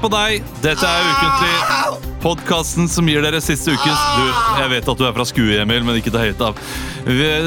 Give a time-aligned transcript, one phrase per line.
[0.00, 0.40] På deg!
[0.64, 2.06] Dette er Ukentlig.
[2.20, 4.24] Podkasten som gir dere siste ukens du,
[4.60, 6.56] Jeg vet at du er fra Skue, Emil, men ikke ta høyt av.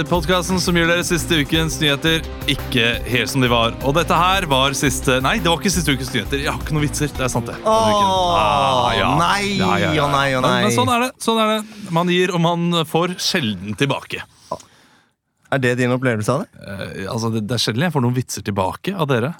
[0.09, 3.73] Podkasten som gir dere siste ukens nyheter, ikke helt som de var.
[3.85, 6.41] Og dette her var siste Nei, det var ikke siste ukens nyheter.
[6.43, 7.09] Jeg har ikke noen vitser.
[7.13, 7.57] Det er sant, det.
[7.65, 9.09] Åh, ja.
[9.21, 10.05] nei, Ja, ja, ja.
[10.05, 10.59] og nei, Men, nei.
[10.67, 11.09] men sånn er det.
[11.25, 11.89] sånn er det.
[11.93, 14.21] Man gir, og man får sjelden tilbake.
[15.53, 16.61] Er det din opplevelse av det?
[16.65, 19.33] Eh, altså, det, det er sjelden jeg får noen vitser tilbake av dere.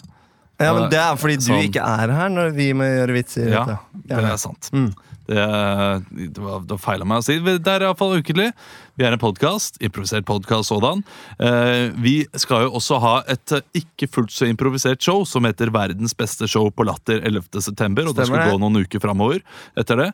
[0.63, 1.63] Ja, men Det er fordi du Sånn.
[1.69, 3.49] ikke er her når vi må gjøre vitser.
[3.53, 3.65] Ja,
[4.07, 4.69] det er sant.
[4.73, 4.91] Mm.
[5.23, 5.43] Det,
[6.35, 7.37] det var, det feila meg å si.
[7.39, 8.49] Det er iallfall ukentlig.
[8.93, 9.79] Vi er en podkast.
[9.81, 10.99] Improvisert podkast sådan.
[11.41, 16.13] Eh, vi skal jo også ha et ikke fullt så improvisert show som heter Verdens
[16.13, 17.57] beste show på Latter 11.
[17.65, 18.05] september.
[18.05, 19.41] Og det skal gå noen uker framover
[19.81, 20.05] etter det.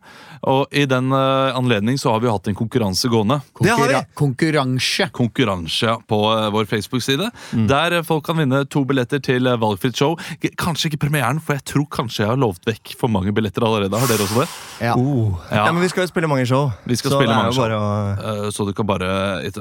[0.48, 3.42] Og i den eh, anledning så har vi hatt en konkurranse gående.
[3.60, 3.90] Det har vi.
[3.90, 5.10] Konkurra- Konkurranse.
[5.12, 7.28] Konkurranse på eh, vår Facebook-side.
[7.52, 7.68] Mm.
[7.74, 10.16] Der folk kan vinne to billetter til valgfritt show.
[10.56, 14.00] Kanskje ikke premieren, for jeg tror kanskje jeg har lovt vekk for mange billetter allerede.
[14.00, 14.48] Har dere også det?
[14.88, 14.96] Ja.
[14.96, 15.36] Uh.
[15.52, 15.66] Ja.
[15.66, 15.68] Ja.
[15.76, 16.72] men vi skal jo spille mange show.
[16.88, 17.68] Vi skal så spille mange show.
[17.68, 19.10] bare å Så du kan bare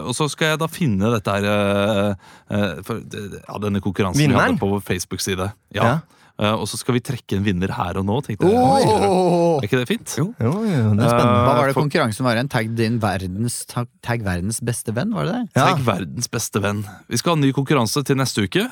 [0.04, 4.36] Og så skal jeg da finne dette her eh, eh, for, ja, Denne konkurransen vi
[4.36, 5.50] hadde på vår Facebook-side.
[5.76, 5.82] Ja.
[5.88, 5.96] Ja.
[6.38, 8.20] Eh, Og så skal vi trekke en vinner her og nå.
[8.22, 8.54] tenkte jeg.
[8.54, 9.56] Oh!
[9.58, 10.12] Er ikke det fint?
[10.20, 11.40] Jo, jo, det er spennende.
[11.48, 12.48] Hva var det for- konkurransen var igjen?
[12.52, 15.42] Tagg din verdens, tag, tag verdens beste venn, var det det?
[15.58, 15.64] Ja.
[15.72, 16.84] Tagg verdens beste venn.
[17.10, 18.68] Vi skal ha en ny konkurranse til neste uke.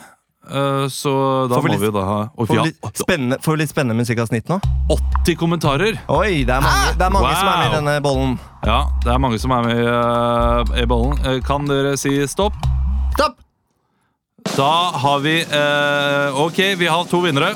[0.46, 3.38] Eh, Så da Får vi må litt- vi jo da ha Får vi litt spennende,
[3.42, 4.60] får vi litt spennende musikkavsnitt nå?
[4.90, 5.98] 80 kommentarer!
[6.08, 8.38] Oi, det er mange, det er mange som er med i denne bollen.
[8.64, 11.18] Ja, det er mange som er med i, eh, i bollen.
[11.26, 12.54] Eh, Kan dere si stopp?
[13.16, 13.40] Stopp!
[14.54, 17.54] Da har vi eh, Ok, vi har to vinnere.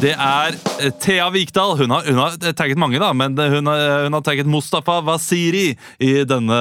[0.00, 1.76] Det er eh, Thea Vikdal.
[1.78, 5.66] Hun har, hun har tagget mange, da, men hun har, hun har tagget Mustafa Wasiri
[6.00, 6.60] i denne,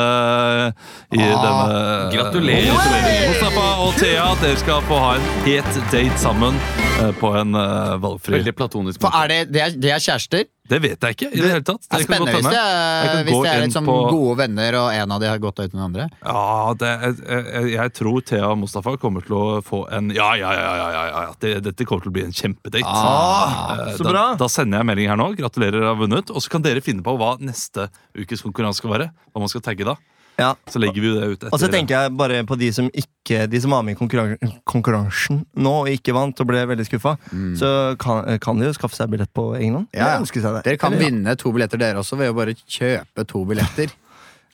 [1.12, 1.70] i denne
[2.14, 2.72] gratulerer.
[2.72, 3.30] Gratulerer.
[3.32, 6.60] Mustafa og Thea, dere skal få ha en het date sammen
[7.02, 9.02] eh, på en uh, valgfri Veldig platonisk.
[9.04, 9.24] måte.
[9.24, 10.46] er det, det, er, det er kjærester?
[10.66, 11.84] Det vet jeg ikke i det hele tatt.
[11.86, 15.12] Det er spennende hvis det er, hvis det er liksom på- gode venner, og en
[15.14, 16.08] av de har gått ut den andre.
[16.26, 20.56] Ja, det, jeg, jeg, tror Thea og Mustafa kommer til å få en Ja, ja,
[20.58, 21.36] ja, ja, ja, ja.
[21.40, 22.82] Det, dette kommer til å bli en kjempedate.
[22.90, 24.12] Ah, så bra.
[24.16, 24.26] da.
[24.42, 25.30] Da sender jeg melding her nå.
[25.38, 26.34] Gratulerer, dere har vunnet.
[26.34, 29.12] Og så kan dere finne på hva neste ukes konkurranse skal være.
[29.34, 29.96] Hva man skal tagge da.
[30.38, 30.54] Ja.
[30.68, 31.54] Så legger vi det ut etter.
[31.56, 34.36] Og så tenker jeg bare på de som ikke De som var med i konkurran
[34.68, 37.16] konkurransen nå og ikke vant og ble veldig skuffa.
[37.58, 37.70] Så
[38.02, 39.88] kan, kan de jo skaffe seg billett på egen hånd.
[39.90, 39.96] Mm.
[39.98, 40.60] Ja, ja.
[40.66, 41.10] Dere kan Eller, ja.
[41.10, 43.96] vinne to billetter, dere også, ved å bare kjøpe to billetter.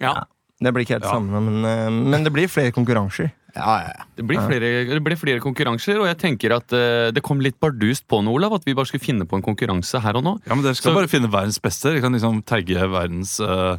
[0.02, 0.22] Ja,
[0.62, 1.16] Det blir ikke helt Ja.
[1.18, 3.32] samme, men, eh, men det blir flere konkurranser.
[3.56, 4.04] Ja, ja, ja.
[4.16, 7.58] det, blir flere, det blir, flere konkurranser, og jeg tenker at uh, det kom litt
[7.60, 10.38] bardust på nå, Olav, at vi bare skulle finne på en konkurranse her og nå.
[10.46, 11.90] Ja, men Dere skal Så- bare finne verdens beste.
[11.92, 13.78] Dere kan liksom tagge verdens eh,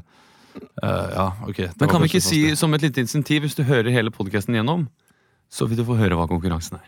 [0.83, 1.57] Ja, ok.
[1.57, 2.59] det Men var kan vi kanskje ikke si det.
[2.59, 4.89] som et lite insentiv, hvis du hører hele podkasten gjennom,
[5.53, 6.87] så vil du få høre hva konkurransen er.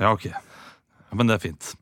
[0.00, 0.26] Ja, ok.
[0.32, 1.74] Ja, men det er fint.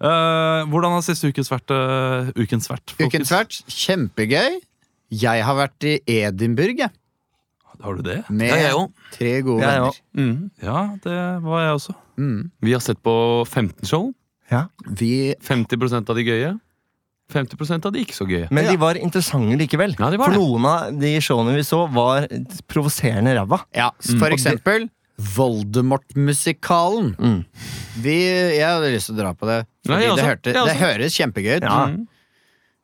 [0.00, 1.70] Eh, hvordan har siste ukens vært?
[1.70, 3.12] eh, ukens vært folkens?
[3.14, 4.60] Ukens vært kjempegøy.
[5.10, 6.90] Jeg har vært i Edinburgh, jeg.
[7.80, 8.18] Har du det?
[8.28, 8.90] Med jeg òg.
[9.14, 9.88] tre gode Jeg venner.
[9.88, 10.00] òg.
[10.14, 10.50] Mm.
[10.62, 11.94] Ja, det var jeg også.
[12.20, 12.50] Mm.
[12.60, 13.14] Vi har sett på
[13.48, 14.10] 15 show.
[14.50, 14.66] Ja.
[14.86, 16.50] Vi 50% av de gøye.
[17.32, 18.48] 50 av de ikke så gøye.
[18.50, 18.72] Men Ja.
[18.72, 19.96] de var interessante likevel.
[19.98, 20.40] Ja, de var For det.
[20.40, 22.26] noen av de showene vi så, var
[22.68, 23.62] provoserende ræva.
[23.74, 24.36] Ja, for mm.
[24.36, 24.88] eksempel
[25.20, 27.14] Voldemort-musikalen.
[27.18, 27.44] Mm.
[28.00, 28.16] Vi,
[28.56, 29.58] jeg hadde lyst til å dra på det.
[29.84, 31.66] Fordi Nei, det, hørte, det høres kjempegøy ut.
[31.66, 31.80] Ja.
[31.92, 32.06] Mm.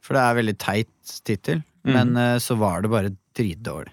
[0.04, 1.62] For det er veldig teit tittel.
[1.86, 3.92] Men eh, så var det bare dritdårlig.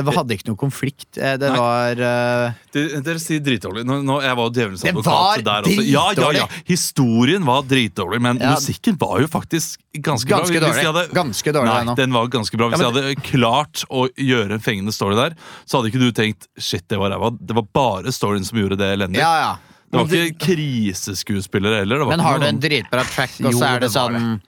[0.00, 1.08] Det var, hadde ikke noe konflikt.
[1.18, 1.58] Eh, Det Nei.
[1.60, 2.58] var uh...
[2.74, 3.84] Dere, dere sier dritdårlig.
[3.86, 5.84] Nå, nå, jeg var jo djevelens Det advokat der også.
[5.90, 6.46] Ja, ja, ja.
[6.68, 8.54] Historien var dritdårlig, men Ja.
[8.56, 10.68] musikken var jo faktisk ganske, ganske bra.
[10.68, 10.86] dårlig.
[10.90, 12.70] hadde- Ganske dårlig Nei, den var ganske bra.
[12.70, 16.00] Hvis Ja, men- jeg hadde klart å gjøre en fengende story der, så hadde ikke
[16.00, 17.30] du tenkt shit, det var ræva.
[17.38, 19.18] Det var bare storyen som gjorde det elendig.
[19.18, 19.56] Ja, ja.
[19.90, 21.98] Det var ikke kriseskuespillere heller.
[21.98, 24.40] Det var Men har du en dritbra track, og så er det det sånn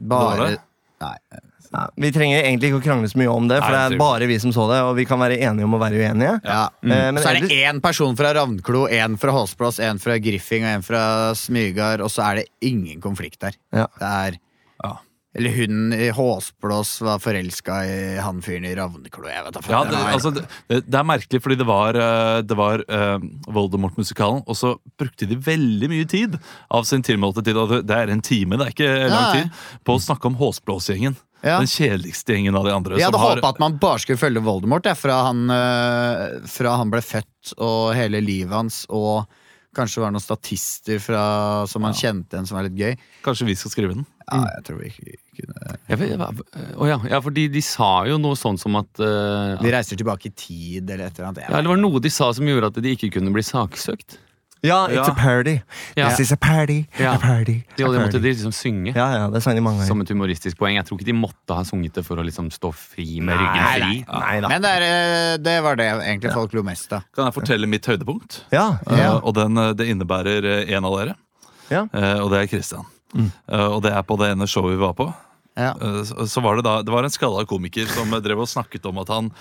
[0.00, 0.60] Bare det?
[1.02, 1.16] Nei.
[1.72, 4.02] Ja, vi trenger egentlig ikke å krangle så mye om det, for Nei, det er
[4.02, 6.34] bare vi som så det, og vi kan være enige om å være uenige.
[6.44, 6.66] Ja.
[6.84, 10.66] Eh, men så er det én person fra Ravnklo, én fra Håsplass, én fra Griffing
[10.66, 11.04] og én fra
[11.38, 13.56] Smygard, og så er det ingen konflikt der.
[13.72, 13.88] Ja.
[13.98, 14.40] Det er
[14.82, 14.96] Ja.
[15.34, 19.30] Eller hun i Håsblås var forelska i han fyren i Ravneklo.
[19.30, 19.58] Jeg vet.
[19.70, 23.16] Ja, Det altså, det, det er merkelig, fordi det var, eh, det var uh,
[23.48, 26.36] Voldemort-musikalen, og så brukte de veldig mye tid
[26.68, 29.96] av sin tilmålte tid, det det er en time, det er ikke lang tid, på
[29.96, 31.16] å snakke om Håsblåsgjengen.
[31.42, 31.58] Ja.
[31.58, 32.98] Den kjedeligste gjengen av de andre.
[33.00, 36.76] Jeg hadde har- håpa at man bare skulle følge Voldemort jeg, fra, han, øh, fra
[36.78, 39.26] han ble født og hele livet hans, og
[39.74, 42.96] kanskje det var noen statister fra, som han kjente igjen som var litt gøy.
[43.24, 44.06] Kanskje vi skal skrive den?
[44.30, 44.90] Ja, jeg tror vi
[45.36, 46.20] kunne Jeg vet,
[46.78, 50.30] å ja, ja, fordi de sa jo noe sånn som at uh, De reiser tilbake
[50.30, 51.48] i tid, eller et eller annet.
[51.50, 54.18] Ja, det var noe de sa som gjorde at de ikke kunne bli saksøkt.
[54.62, 55.06] Ja, it's Ja.
[55.10, 55.56] a party.
[55.96, 56.08] Ja.
[56.08, 56.84] This is a party.
[56.98, 57.14] Ja.
[57.16, 57.62] A party.
[57.76, 58.92] De, a måtte de liksom synge.
[58.94, 59.88] Ja, ja, det sang de mange ganger.
[59.88, 60.76] Som et humoristisk poeng.
[60.76, 63.58] Jeg tror ikke de måtte ha sunget det for å liksom stå fri med ryggen
[63.58, 64.04] Nei, fri.
[64.06, 67.02] Nei nei, Men det, er, eh, det var det egentlig folk lo mest av.
[67.14, 68.44] Kan jeg fortelle mitt høydepunkt?
[68.54, 68.68] Ja.
[68.86, 71.16] uh, og den, eh, det innebærer en av dere.
[71.72, 71.82] Ja.
[71.92, 72.86] Eh, og det er Christian.
[73.18, 75.08] Eh, og det er på det ene showet vi var på.
[75.58, 75.72] Ja.
[75.74, 78.86] Eh, så, så var det da Det var en skalla komiker som drev og snakket
[78.88, 79.32] om at han,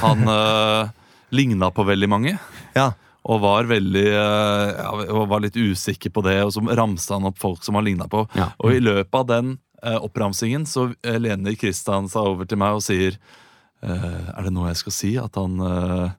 [0.00, 0.88] han uh,
[1.30, 2.38] ligna på veldig mange.
[2.74, 2.92] ja.
[3.28, 7.40] Og var veldig eh, ja, var litt usikker på det, og så ramsa han opp
[7.40, 8.24] folk som han ligna på.
[8.38, 8.52] Ja.
[8.64, 12.78] Og i løpet av den eh, oppramsingen så eh, lener Kristian seg over til meg
[12.78, 13.18] og sier
[13.84, 15.12] eh, Er det noe jeg skal si?
[15.20, 16.16] At han eh,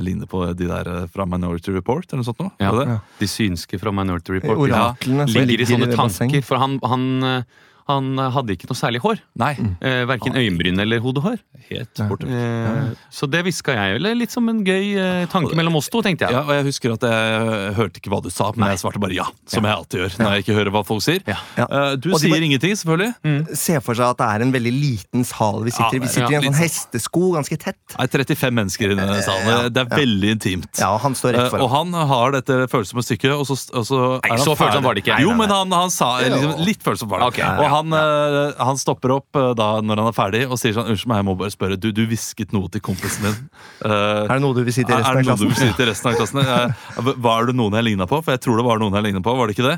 [0.00, 2.54] ligner på de der eh, fra Minority Report, eller noe sånt noe?
[2.62, 3.00] Ja.
[3.20, 4.64] De synske fra Minority Report.
[4.64, 6.44] Oraklene som ligger i sånne tanker.
[6.46, 9.20] For han, han, eh, han hadde ikke noe særlig hår.
[9.40, 9.52] Nei.
[9.82, 11.38] Eh, Verken øyenbryn eller hodehår.
[11.68, 12.28] Helt borte.
[12.30, 13.98] Eh, så det hviska jeg.
[14.00, 16.34] Eller litt som en gøy eh, tanke mellom oss to, tenkte jeg.
[16.36, 19.16] Ja, og jeg husker at jeg hørte ikke hva du sa, men jeg svarte bare
[19.18, 19.26] ja.
[19.50, 21.20] Som jeg alltid gjør når jeg ikke hører hva folk sier.
[21.28, 21.36] Ja.
[21.58, 21.66] Ja.
[21.68, 23.56] Eh, du Og sier bare- ingenting, selvfølgelig.
[23.60, 26.00] Se for seg at det er en veldig liten sal vi sitter i.
[26.00, 27.78] Ja, Vi sitter ja, i en sånn hestesko, ganske tett.
[27.90, 29.70] Det er 35 mennesker i denne salen.
[29.74, 30.70] Det er veldig intimt.
[30.80, 33.84] Ja, og han står rett Eh, og han har dette følsomme stykket, og så, og
[33.88, 35.16] så er han så følsom var det ikke.
[35.24, 37.40] Jo, Nei, nei, men han, han sa liksom, Litt følsom var det.
[37.48, 40.90] Og han, eh, han stopper opp eh, da når han er ferdig og sier sånn
[40.92, 41.78] Unnskyld meg, jeg må bare spørre.
[41.80, 43.38] Du, du hvisket noe til kompisen din.
[43.84, 45.54] Uh, Er det noe du vil si til resten er det av noe du vil
[45.56, 45.72] klassen?
[45.72, 47.16] si til resten av klassen?
[47.28, 48.20] Var det noen jeg ligna på?
[48.24, 49.34] For jeg tror det var noen jeg ligna på.
[49.40, 49.76] Var det ikke det?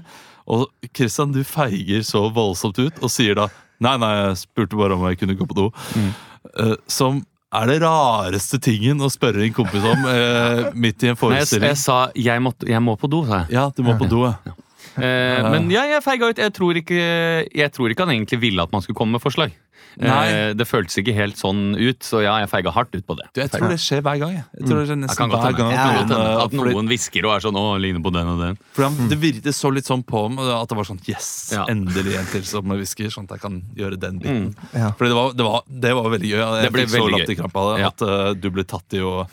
[0.53, 3.49] Og Christian, du feiger så voldsomt ut og sier da
[3.83, 5.65] Nei, nei, jeg spurte bare om jeg kunne gå på do.
[5.99, 7.17] Eh, som
[7.53, 11.19] er det rareste tingen å spørre en kompis om eh, midt i en Nei, jeg,
[11.19, 11.67] forestilling.
[11.73, 13.57] jeg sa jeg, måtte, jeg må på do, sa jeg.
[13.59, 14.55] Ja, du må på do, ja.
[14.97, 16.41] Eh, men ja, jeg feiga ut.
[16.43, 17.03] Jeg tror, ikke,
[17.49, 19.55] jeg tror ikke han egentlig ville at man skulle komme med forslag.
[20.01, 20.21] Nei.
[20.33, 23.27] Eh, det føltes ikke helt sånn ut, så ja, jeg feiga hardt ut på det.
[23.35, 24.37] Du, jeg tror det skjer hver gang.
[24.39, 27.29] Jeg, jeg tror det skjer nesten kan hver gang At noen, eh, At noen hvisker
[27.29, 28.59] og er sånn 'Å, ligner på den og den'.
[28.77, 31.67] For Det virket så litt sånn på ham at det var sånn Yes, Ja.
[31.69, 34.55] endelig en til som hvisker, sånn at jeg kan gjøre den biten.
[34.73, 34.93] Ja.
[34.97, 36.41] Fordi det var, det, var, det var veldig gøy.
[36.41, 37.81] Jeg Det ble fikk så latt i latterkrampe av det.
[37.83, 37.93] Ja.
[37.93, 39.27] At uh, du ble tatt i å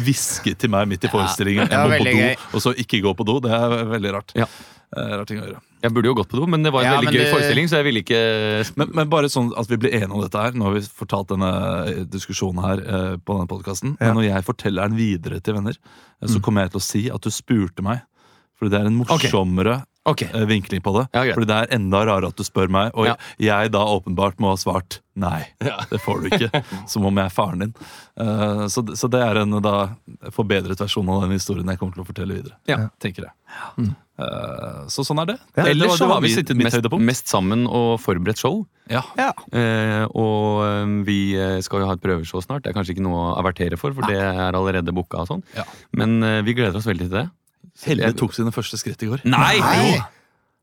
[0.00, 1.70] hviske til meg midt i forestillingen.
[1.70, 2.36] Jeg må på do, gøy.
[2.54, 3.40] og så ikke gå på do.
[3.44, 4.34] Det er veldig rart.
[4.38, 4.48] Ja.
[4.90, 5.60] Uh, rart ting å gjøre.
[5.80, 7.68] Jeg burde jo gått på do, men det var en Ja, veldig gøy det- forestilling,
[7.70, 10.52] så jeg ville ikke Men, men bare sånn at vi blir enige om dette her.
[10.52, 13.96] Nå har vi fortalt denne diskusjonen her eh, på denne podkasten.
[14.00, 14.12] Ja.
[14.12, 15.76] Men når jeg forteller den videre til venner,
[16.20, 18.02] eh, så kommer jeg til å si at du spurte meg.
[18.58, 20.22] For det er en morsommere Ok.
[20.22, 21.06] eh, vinkling på det.
[21.12, 21.34] Ja, greit.
[21.36, 23.16] Fordi det er enda rarere at du spør meg, og Ja.
[23.38, 25.42] jeg da åpenbart må ha svart nei.
[25.60, 26.62] Det får du ikke.
[26.88, 27.74] Som om jeg er faren din.
[28.16, 29.90] Uh, så, så det er en da
[30.32, 32.56] forbedret versjon av den historien jeg kommer til å fortelle videre.
[32.70, 32.86] Ja.
[33.02, 33.34] Tenker jeg.
[34.20, 35.36] Eh, så sånn er det.
[35.56, 38.62] Ja, Ellers så har vi sittet mest, mest sammen og forberedt show.
[38.90, 39.02] Ja.
[39.52, 41.18] Eh, og vi
[41.64, 42.64] skal jo ha et prøveshow snart.
[42.64, 45.44] Det er kanskje ikke noe å avertere for, for det er allerede booka og sånn.
[45.56, 45.64] Ja.
[45.96, 47.26] Men eh, vi gleder oss veldig til det.
[47.86, 49.22] Helle tok sine første skritt i går.
[49.24, 49.54] Nei!
[49.60, 49.76] Nei.
[49.96, 50.02] Jo!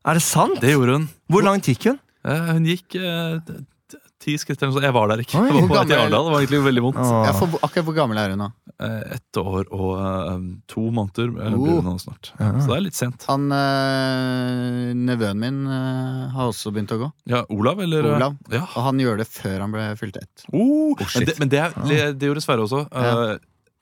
[0.08, 0.60] Er det sant?
[0.62, 1.08] Det gjorde hun.
[1.28, 1.98] Hvor langt gikk hun?
[2.28, 3.58] Eh, hun gikk eh, t-
[3.92, 4.86] t- ti skritt eller noe sånt.
[4.86, 5.36] Jeg var der ikke.
[5.40, 6.24] Oi, Jeg var hvor på vei til gammel- Arendal.
[6.28, 7.02] Det var egentlig veldig vondt.
[7.26, 8.48] Ja, for, akkurat hvor gammel er hun nå?
[8.78, 11.64] Eh, Ett år og eh, to måneder eh, Oh.
[11.64, 12.30] blir det nå snart.
[12.38, 13.26] Så det er litt sent.
[13.28, 17.10] Han eh, Nevøen min eh, har også begynt å gå.
[17.34, 18.06] Ja, Olav, eller?
[18.06, 18.36] eh, Olav.
[18.54, 18.64] Ja.
[18.74, 20.46] Og han gjør det før han ble fylt ett.
[20.52, 21.18] Oh, shit.
[21.20, 22.84] men det, men det, er- det, det gjorde Sverre også.
[22.92, 23.14] Ja.
[23.34, 23.38] eh,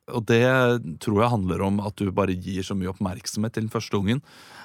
[0.06, 0.46] og det
[1.02, 4.22] tror jeg handler om at du bare gir så mye oppmerksomhet til den første ungen.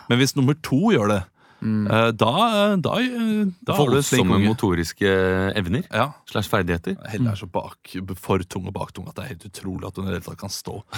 [0.10, 1.22] Men hvis nummer to gjør det,
[1.62, 2.32] eh, da,
[2.76, 5.12] da, eh, da du Voldsomme motoriske
[5.56, 6.12] evner Ja.
[6.30, 6.98] slash ferdigheter.
[7.12, 7.78] Helle er så bak,
[8.18, 10.40] for tung og baktung at det er helt utrolig at hun i det hele tatt
[10.42, 10.82] kan stå.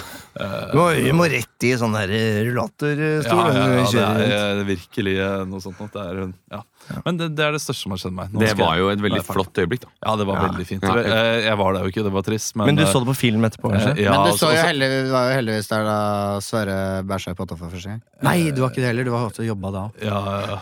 [0.74, 3.22] Du må, du må rett i sånn eh, rullatorstol.
[3.24, 5.78] Ja, ja, ja, det er virkelig eh, noe sånt.
[5.94, 6.62] Det er, ja.
[7.06, 8.32] Men det, det er det største som har skjedd meg.
[8.34, 9.86] Nå Det skal var jo et veldig flott øyeblikk.
[9.86, 10.48] da Ja, det var Ja.
[10.48, 10.82] veldig fint.
[10.84, 10.96] Ja.
[11.44, 12.56] Jeg, var der jo ikke, det var trist.
[12.58, 13.94] Men, Men du eh, så det på film etterpå, kanskje?
[13.96, 15.96] eh, ja, Men du så jo heldig, var jo heldigvis der da
[16.44, 16.76] Sverre
[17.08, 18.02] bæsja i potta for første gang.
[18.24, 19.04] Nei, du var ikke det heller.
[19.08, 19.84] Du var ofte jobba da.
[20.04, 20.18] Ja,
[20.50, 20.53] ja,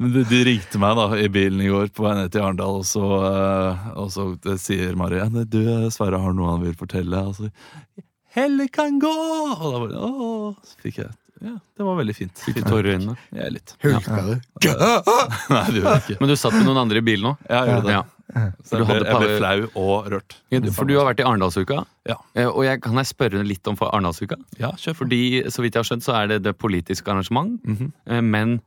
[0.00, 2.78] Men de, de ringte meg da i bilen i går på vei ned til Arendal,
[2.80, 4.30] og så, eh, og så
[4.60, 5.60] sier Mari ja, du,
[5.92, 7.20] Sverre har noe han vil fortelle.
[7.28, 7.50] Og så,
[8.32, 9.10] Helle kan gå!
[9.10, 12.36] Og da bare, åh, så fikk jeg Ja, det var veldig fint.
[12.44, 13.16] Fikk du tårer i øynene?
[13.32, 13.74] Ja, litt.
[13.82, 14.32] Hulka du?
[14.34, 16.16] Nei, det gjorde jeg ikke.
[16.20, 17.36] Men du satt med noen andre i bilen nå?
[17.48, 17.94] Ja, jeg gjorde det.
[17.96, 18.04] Ja.
[18.62, 20.36] Så jeg ble, jeg ble flau og rørt.
[20.54, 21.80] Ja, For du har vært i Arendalsuka.
[22.06, 22.14] Ja.
[22.38, 24.36] Eh, Og jeg, kan jeg spørre litt om for Arendalsuka?
[24.60, 25.20] Ja, kjør Fordi
[25.50, 28.20] så vidt jeg har skjønt, så er det det politiske arrangement, Mm -hmm.
[28.22, 28.60] men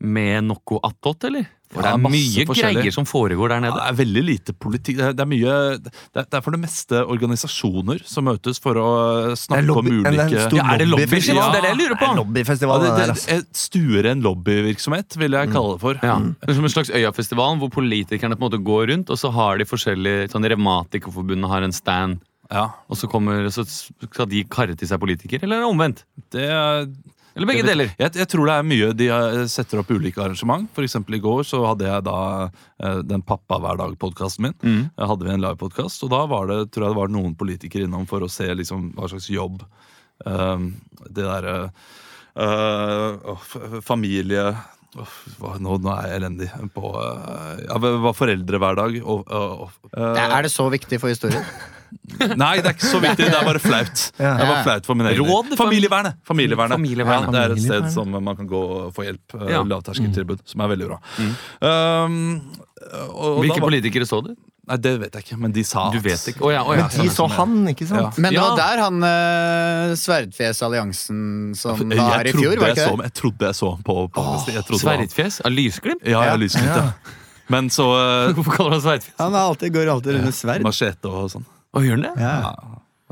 [0.00, 1.46] med noe attåt, eller?
[1.74, 3.74] For Ja, det er mye greier som foregår der Ja, nede.
[3.80, 4.96] det er veldig lite politikk.
[4.98, 8.60] Det er, det er mye det er, det er for det meste organisasjoner som møtes
[8.62, 8.88] for å
[9.34, 11.50] snakke lobby- om en- en ulike stor Ja, er det lobbyfestival.
[11.50, 12.10] Det er det jeg lurer på.
[12.20, 15.94] Lobbyfestival, Ja, det det, det, et stuere enn lobbyvirksomhet, vil jeg kalle det for.
[16.02, 16.18] Ja.
[16.20, 19.32] Det er som en slags Øyafestivalen hvor politikerne på en måte går rundt, og så
[19.32, 22.20] har de forskjellige sånn Revmatikerforbundet har en stand.
[22.52, 26.04] Ja, og så, kommer, så skal de karre til seg politikere, eller er det omvendt?
[26.30, 26.86] det er
[27.34, 27.90] Eller begge deler?
[27.98, 30.68] Jeg, jeg tror det er mye De eh, setter opp ulike arrangement.
[30.84, 34.56] Eksempel i går så hadde jeg da eh, den Pappa hver dag-podkasten min.
[34.62, 34.84] Mm.
[35.00, 38.06] Hadde vi en livepodkast, og da var det, tror jeg det var noen politikere innom
[38.10, 39.64] for å se liksom hva slags jobb
[40.24, 40.70] um,
[41.08, 41.56] det derre
[42.38, 43.50] uh, åh,
[43.82, 44.52] Familie
[44.94, 48.12] Oh, hva, nå, nå er jeg elendig på uh, ja, hva
[48.78, 51.42] dag og, og, og, uh, Er det så viktig for historien?
[52.36, 53.26] Nei, det er ikke så viktig.
[53.30, 54.02] Det er bare flaut.
[54.18, 55.54] Det er bare flaut for min egen Råd?
[55.58, 56.18] Familievernet.
[56.28, 56.76] Familievernet.
[56.78, 57.28] Familievernet.
[57.28, 59.38] Ja, det er et sted som man kan gå og få hjelp.
[59.40, 59.62] eh, Ja.
[59.62, 60.98] Lavterskeltilbud, som er veldig bra.
[61.60, 62.18] Um,
[62.84, 64.34] og, og Hvilke da var- politikere så du?
[64.64, 66.40] Nei, Det vet jeg ikke, men de sa Du at- vet ikke.
[66.40, 66.86] Å ja, oh, ja.
[66.88, 68.16] Men de så han, ikke sant?
[68.18, 72.86] Men det var der han uh, Sverdfjes-alliansen som jeg, var i fjor, var jeg, så,
[72.88, 73.10] ikke det?
[73.10, 74.54] jeg trodde jeg så på, på Amnesty.
[74.56, 75.08] Jeg trodde det var han.
[75.12, 75.40] Sverdfjes?
[75.44, 76.00] Av lysglimt?
[76.08, 76.36] Ja, jeg Ja.
[76.40, 76.92] Lysglimt, ja.
[77.52, 79.18] Men så uh, Hvorfor kaller han Sverdfjes?
[79.20, 80.64] Han er alltid, går alltid rundt med sverd.
[80.64, 81.44] Machete og sånn.
[81.74, 82.14] Å, gjør den det?
[82.22, 82.52] Ja.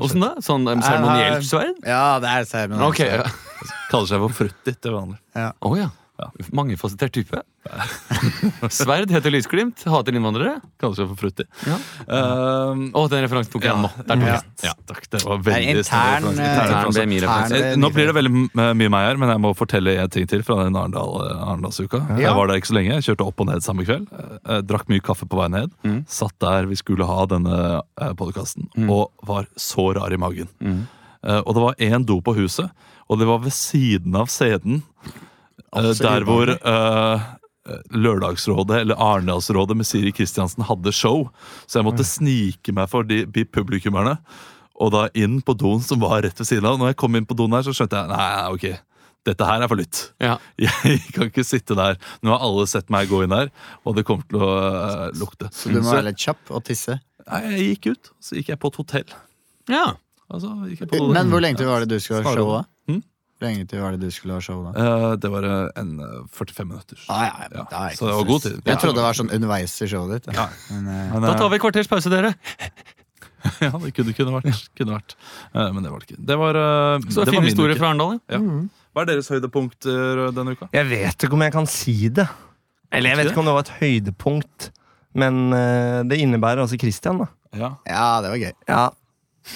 [0.03, 0.29] Åssen da?
[0.43, 1.81] Sånn um, seremonielt sverd?
[1.85, 2.87] ja, det er seremonielt.
[2.89, 3.27] Ok, ja.
[3.91, 5.19] Kaller seg for Frutti til vanlig.
[5.35, 5.89] Å ja.
[6.21, 6.27] Ja.
[6.53, 7.39] Mangefasettert type.
[8.69, 10.59] Sverd heter lysglimt, hater innvandrere.
[10.81, 11.45] Kaller seg for Frutti.
[11.65, 11.77] Ja.
[12.05, 13.89] Uh, Å, den referansen tok jeg nå.
[14.09, 14.35] Der Ja.
[14.61, 14.73] Ja.
[14.89, 16.43] Takk, det var Det veldig intern, referanse.
[16.43, 19.53] eh, Intern Intern Intern- Eh, Nå blir det veldig mye meg her, men jeg må
[19.57, 22.03] fortelle en ting til fra den Arendal, eh, Arendalsuka.
[22.13, 22.19] Ja.
[22.27, 22.93] Jeg var der ikke så lenge.
[23.01, 24.07] Jeg kjørte opp og ned samme kveld.
[24.45, 25.73] Jeg drakk mye kaffe på vei ned.
[25.83, 26.05] Mm.
[26.07, 27.81] Satt der vi skulle ha denne
[28.21, 28.89] podkasten, mm.
[28.89, 30.47] og var så rar i magen.
[30.61, 30.85] Mm.
[31.23, 32.69] Eh, og det var én do på huset,
[33.09, 34.83] og det var ved siden av scenen.
[35.79, 37.27] Eh, der hvor eh,
[37.95, 41.29] Lørdagsrådet, eller Arendalsrådet med Siri Kristiansen hadde show.
[41.65, 44.17] Så jeg måtte snike meg for de, de publikummerne.
[44.83, 46.79] Og da inn på doen som var rett ved siden av.
[46.81, 48.65] Når jeg kom inn på doen her, så skjønte jeg nei, ok,
[49.29, 50.01] dette her er for lytt.
[50.23, 50.35] Ja.
[50.59, 51.95] Jeg kan ikke sitte der.
[52.25, 53.53] Nå har alle sett meg gå inn der,
[53.87, 55.47] og det kommer til å uh, lukte.
[55.55, 56.97] Så du må være litt kjapp og tisse.
[57.23, 59.13] Nei, jeg gikk ut, så gikk jeg på et hotell.
[59.71, 59.93] ja.
[60.33, 62.63] Altså, gikk jeg på Men hvor lenge til var det du skulle ha Snarere.
[63.43, 64.71] Hvor lenge til var det du skulle ha show da?
[64.79, 66.99] Eh, det var eh, en eh, 45 minutter.
[67.11, 68.59] Ah, ja, Ja, da er ikke så det var god tid.
[68.71, 70.29] Jeg trodde det var sånn underveis i showet ditt.
[70.37, 70.45] Ja.
[70.71, 72.33] Men, eh, Men, Da eh, tar vi et kvarters pause, dere.
[73.59, 74.69] Ja, det kunne, kunne vært.
[74.79, 75.17] Kunne vært.
[75.51, 76.21] Eh, men det var det ikke.
[76.31, 77.81] Det var, eh, Så det fin var min historie uke.
[77.83, 78.13] fra Arendal.
[78.31, 78.39] ja.
[78.39, 78.63] Ja.
[78.93, 80.69] Hva er deres høydepunkter denne uka?
[80.71, 82.27] Jeg vet ikke om jeg kan si det.
[82.93, 84.69] Eller jeg vet ikke om det var et høydepunkt.
[85.17, 87.27] Men eh, det innebærer altså Christian, da.
[87.57, 87.71] Ja.
[87.89, 88.53] ja, det var gøy.
[88.69, 88.83] Ja,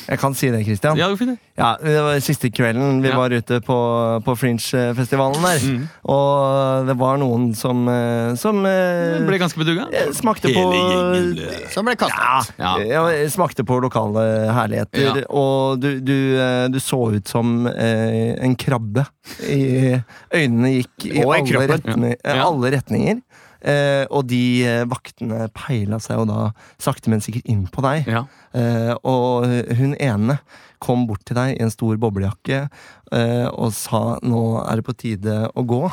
[0.08, 0.98] jeg kan si det, Christian.
[1.00, 1.38] Ja, det.
[1.58, 3.18] Ja, Det var siste kvelden vi Ja.
[3.18, 3.78] var ute på,
[4.26, 5.60] på Fringe-festivalen der.
[5.64, 5.88] Mm.
[6.04, 9.88] Og det var noen som, eh, som eh, ble ganske bedugga.
[9.94, 12.54] eh, smakte på gjengen Som ble kastet.
[12.60, 12.78] Ja.
[12.80, 15.26] Ja, smakte på lokale herligheter, Ja.
[15.30, 16.38] og du, du,
[16.72, 19.06] du så ut som en krabbe.
[19.44, 19.98] I,
[20.34, 23.22] øynene gikk i alle, retning, alle retninger.
[23.62, 26.40] Eh, og de eh, vaktene peila seg jo da
[26.82, 28.10] sakte, men sikkert inn på deg.
[28.10, 28.26] Ja.
[28.58, 29.48] Eh, og
[29.80, 30.40] hun ene
[30.84, 34.98] kom bort til deg i en stor boblejakke eh, og sa 'nå er det på
[34.98, 35.90] tide å gå'.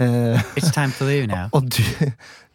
[0.00, 1.48] Eh, It's time to leave now.
[1.56, 1.84] og du,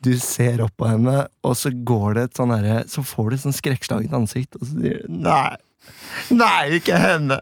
[0.06, 3.36] du ser opp på henne, og så går det et sånn herre Så får du
[3.36, 5.58] et sånn skrekkslaget ansikt, og så sier du 'nei'.
[6.32, 7.42] Nei, ikke henne!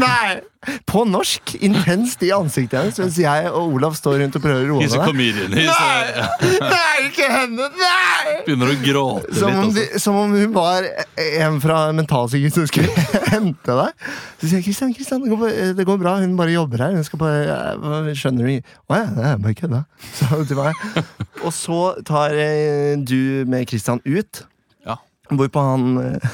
[0.00, 0.40] Nei!
[0.88, 4.74] På norsk, intenst i ansiktet hennes, mens jeg og Olav står rundt og prøver å
[4.74, 5.52] roe ned.
[5.52, 6.24] Nei!
[6.64, 7.68] Nei, ikke henne!
[7.76, 8.34] Nei!
[8.46, 9.92] begynner å gråte Som om, litt.
[9.94, 10.88] de, som om hun var
[11.20, 14.04] en fra mentalsykehus som skulle hente deg.
[14.40, 16.96] Så sier jeg Kristian, Kristian, det, går det går bra, hun bare jobber her.
[16.98, 18.74] Hun skal bare, ja, Skjønner du?
[18.90, 19.82] Å ja, det er bare kødda.
[20.18, 20.84] Så til meg.
[21.44, 24.44] Og så tar eh, du med Kristian ut,
[24.88, 24.96] Ja.
[25.30, 26.30] hvorpå han eh,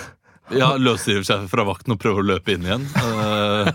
[0.55, 2.85] Ja, løsriver seg fra vakten og prøver å løpe inn igjen.
[2.95, 3.67] Uh,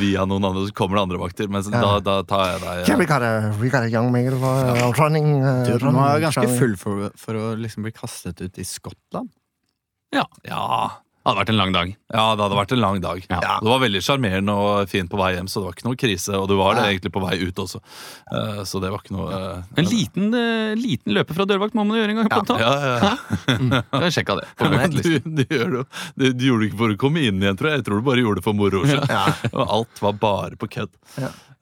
[0.00, 1.50] via noen andre, så kommer det andre vakter.
[1.52, 4.34] Men da, da tar jeg deg "Yeah, we got a, we got a young male
[4.34, 8.66] uh, running, uh, Du running, ganske full for, for å liksom bli kastet ut i
[8.66, 9.30] Skottland.
[10.12, 10.26] Ja.
[10.44, 10.90] Ja,
[11.22, 11.90] Det hadde vært en lang dag.
[12.10, 13.20] ja, det hadde vært en lang dag.
[13.30, 13.38] Ja.
[13.62, 16.34] Det var veldig sjarmerende og fint på vei hjem, så det var ikke noe krise.
[16.34, 17.78] Og du var det egentlig på vei ut også.
[18.34, 21.86] uh, så det var ikke noe uh, En liten, uh, liten løper fra dørvakt må
[21.86, 22.32] man gjøre en gang.
[22.32, 22.98] på en ja, ja.
[23.06, 24.02] ja, ja.
[24.08, 24.50] Jeg sjekka det.
[24.58, 27.82] du, du, det, du, du gjorde det ikke for å komme inn igjen, tror jeg.
[27.84, 29.06] Jeg tror du bare gjorde det for moro skyld.
[29.78, 30.90] Alt var bare på kødd.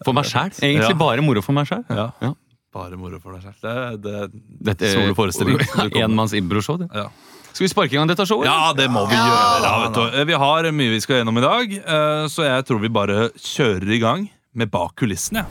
[0.06, 0.54] For meg sjæl.
[0.56, 1.00] Egentlig Ja.
[1.04, 1.84] bare moro for meg sjæl.
[1.92, 2.14] Ja.
[2.24, 2.32] Ja.
[2.72, 3.58] Bare moro for deg selv.
[3.64, 5.58] Det, det, Dette Soloforestilling.
[6.04, 6.78] Enmanns improshow.
[6.78, 6.86] det.
[6.94, 7.08] Ja.
[7.52, 8.46] Skal vi sparke i gang dette showet?
[8.48, 9.72] ja, det må vi Ja, gjøre.
[9.84, 10.24] Vet du.
[10.30, 13.90] Vi har mye vi skal gjennom i dag, eh, så jeg tror vi bare kjører
[13.90, 15.44] i gang med Bak kulissene.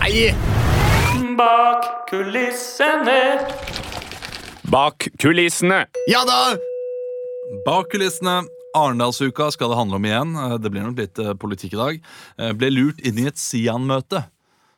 [0.00, 0.30] Nei!
[1.36, 3.18] Bak kulissene.
[4.70, 5.82] Bak kulissene.
[6.10, 6.56] Ja da!
[7.66, 8.44] Bak kulissene.
[8.76, 10.32] Arendalsuka skal det handle om igjen.
[10.36, 12.00] Eh, Det blir nok litt eh, politikk i dag.
[12.38, 14.24] Eh, Ble lurt inn i et Sian-møte.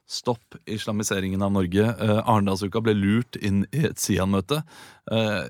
[0.09, 1.85] Stopp islamiseringen av Norge.
[1.99, 4.63] Eh, Arendalsuka ble lurt inn i et Sian-møte.
[5.11, 5.49] Eh,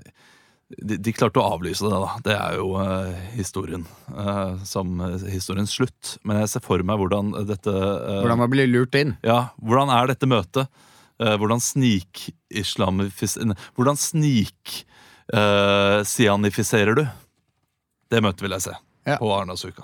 [0.69, 2.11] de, de klarte å avlyse det, da.
[2.27, 3.85] Det er jo eh, historien.
[4.13, 6.19] eh, som eh, historiens slutt.
[6.29, 9.15] Men jeg ser for meg hvordan dette eh, Hvordan man blir lurt inn.
[9.25, 10.69] Ja, hvordan er dette møtet?
[11.19, 13.39] Eh, hvordan snikislamifis...
[13.79, 17.05] Hvordan snik-sianifiserer du?
[18.09, 18.75] Det møtet vil jeg se
[19.09, 19.17] Ja.
[19.21, 19.83] på Arendalsuka.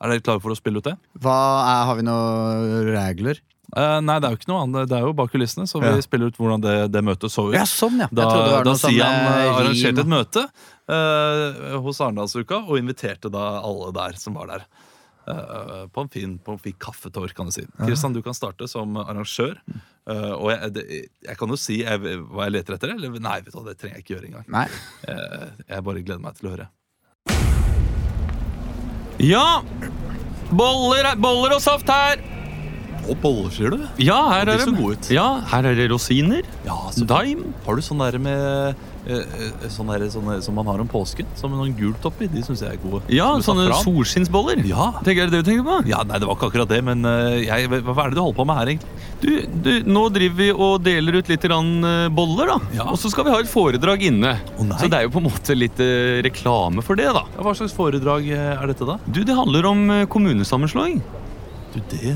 [0.00, 0.94] Er dere klare for å spille ut det?
[1.20, 3.36] Hva er, Har vi noen regler?
[3.76, 4.88] Eh, nei, det er jo ikke noe annet.
[4.90, 6.00] Det er jo bak kulissene, så vi Ja.
[6.02, 7.54] spiller ut hvordan det, det møtet så ut.
[7.54, 8.08] Ja, sånn, ja.
[8.10, 8.26] Da,
[8.64, 10.42] da sånn, Sian eh, eh, arrangerte et møte
[10.90, 14.66] uh, hos Arendalsuka og inviterte da alle der som var der.
[15.94, 17.62] på en fin, på en fin kaffetår, kan du si.
[17.78, 19.60] Kristian, du kan starte som arrangør.
[20.08, 20.84] Uh, og jeg, det,
[21.28, 24.00] jeg kan jo si jeg, hva jeg leter etter, eller nei, vet du, det trenger
[24.00, 24.48] jeg ikke gjøre engang.
[24.50, 24.66] Nei.
[25.68, 26.68] Jeg bare gleder meg til å høre.
[29.20, 29.62] Ja!
[30.50, 32.39] Boller, boller og saft her!
[33.08, 33.82] Og boller, sier du?
[34.02, 35.10] Ja, her er så det.
[35.14, 36.46] Ja, her er det rosiner.
[36.66, 36.76] Ja,
[37.08, 37.50] Daim.
[37.66, 38.76] Har du sånn der med
[39.08, 41.28] eh, eh, sånn der, sånne, som man har om påsken?
[41.38, 42.28] Som noen gult oppi?
[42.30, 43.02] De syns jeg er gode.
[43.14, 44.62] Ja, sånne solskinnsboller.
[44.68, 44.90] Ja.
[45.00, 45.78] Tenker jeg det du tenker på?
[45.90, 48.40] ja, Nei, det var ikke akkurat det, men eh, jeg, hva er det du holder
[48.40, 49.06] på med her, egentlig?
[49.20, 49.30] Du,
[49.64, 51.48] du, nå driver vi og deler ut litt
[52.16, 52.58] boller, da.
[52.76, 52.86] Ja.
[52.88, 54.36] Og så skal vi ha et foredrag inne.
[54.56, 55.80] Oh, så det er jo på en måte litt
[56.24, 57.26] reklame for det, da.
[57.36, 59.00] Ja, hva slags foredrag er dette, da?
[59.08, 61.02] Du, det handler om kommunesammenslåing.
[61.70, 62.12] Du, Det,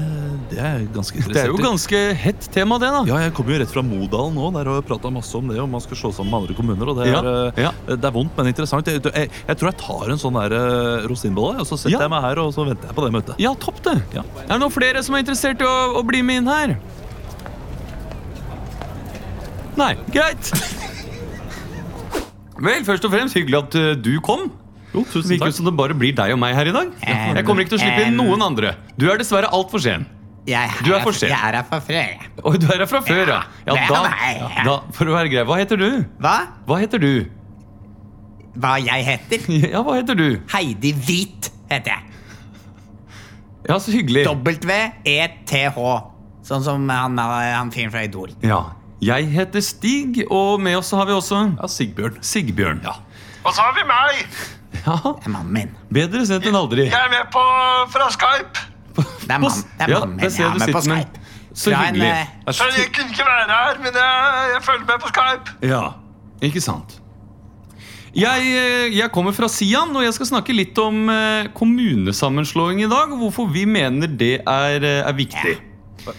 [0.50, 3.02] det er ganske interessant Det er jo ganske hett tema, det, da.
[3.06, 5.60] Ja, Jeg kommer jo rett fra Modalen nå, der har jeg prata masse om det.
[5.62, 6.90] Om man skal slå sammen med andre kommuner.
[6.90, 7.20] og Det er, Ja,
[7.52, 7.70] eh, ja.
[7.94, 8.90] det er vondt, men interessant.
[8.90, 12.02] Jeg, jeg, jeg tror jeg tar en sånn der eh, rosinbolle, og så setter Ja.
[12.08, 13.38] jeg meg her og så venter jeg på det møtet.
[13.46, 13.94] Ja, topp det.
[14.16, 14.26] Ja.
[14.42, 16.74] Er det noen flere som er interessert i å, å bli med inn her?
[19.78, 20.50] Nei, greit.
[22.64, 24.46] Vel, først og fremst hyggelig at eh, du kom.
[24.94, 25.56] Jo, tusen Virker takk.
[25.56, 26.90] som det bare blir deg og meg her i dag.
[27.02, 28.76] Jeg kommer ikke til å slippe inn noen andre.
[28.94, 30.06] Du er dessverre altfor sen.
[30.46, 30.52] Du
[30.92, 31.32] er for sen.
[31.32, 31.98] Jeg er her fra før.
[31.98, 32.30] jeg.
[32.60, 33.40] Du er her fra før, ja.
[33.66, 34.02] ja da,
[34.36, 34.64] ja.
[34.66, 35.88] da, for å være grei, hva heter du?
[36.22, 36.36] Hva?
[36.68, 37.12] Hva heter du?
[38.54, 39.46] Hva jeg heter?
[39.74, 40.28] Ja, hva heter du?
[40.52, 42.10] Heidi Hvit heter jeg.
[43.64, 44.26] Ja, så hyggelig.
[44.28, 45.84] W-E-T-H.
[46.44, 48.34] Sånn som han, han fyren fra Idol.
[48.44, 48.60] Ja.
[49.04, 52.20] Jeg heter Stig, og med oss har vi også Ja, Sigbjørn.
[52.24, 52.84] Sigbjørn.
[52.84, 52.98] Ja.
[53.44, 54.36] Og så har vi meg.
[54.74, 54.96] Ja.
[55.04, 55.70] Det er mannen min.
[55.94, 56.88] Bedre sett enn aldri.
[56.90, 57.42] Jeg er med på
[57.94, 58.64] fra Skype.
[58.94, 60.30] Det er, mann, det er Ja, mannen min.
[60.30, 61.22] ser Jeg er med på Skype.
[61.54, 62.10] Så Fra hyggelig.
[62.10, 65.56] eh, Så jeg kunne ikke være her, men jeg, jeg følger med på Skype.
[65.70, 65.82] Ja,
[66.42, 66.96] ikke sant.
[68.14, 72.88] Jeg, eh, jeg kommer fra Sian, og jeg skal snakke litt om eh, kommunesammenslåing i
[72.90, 73.10] dag.
[73.14, 75.56] Og hvorfor vi mener det er, eh, er viktig.
[76.04, 76.14] Hva,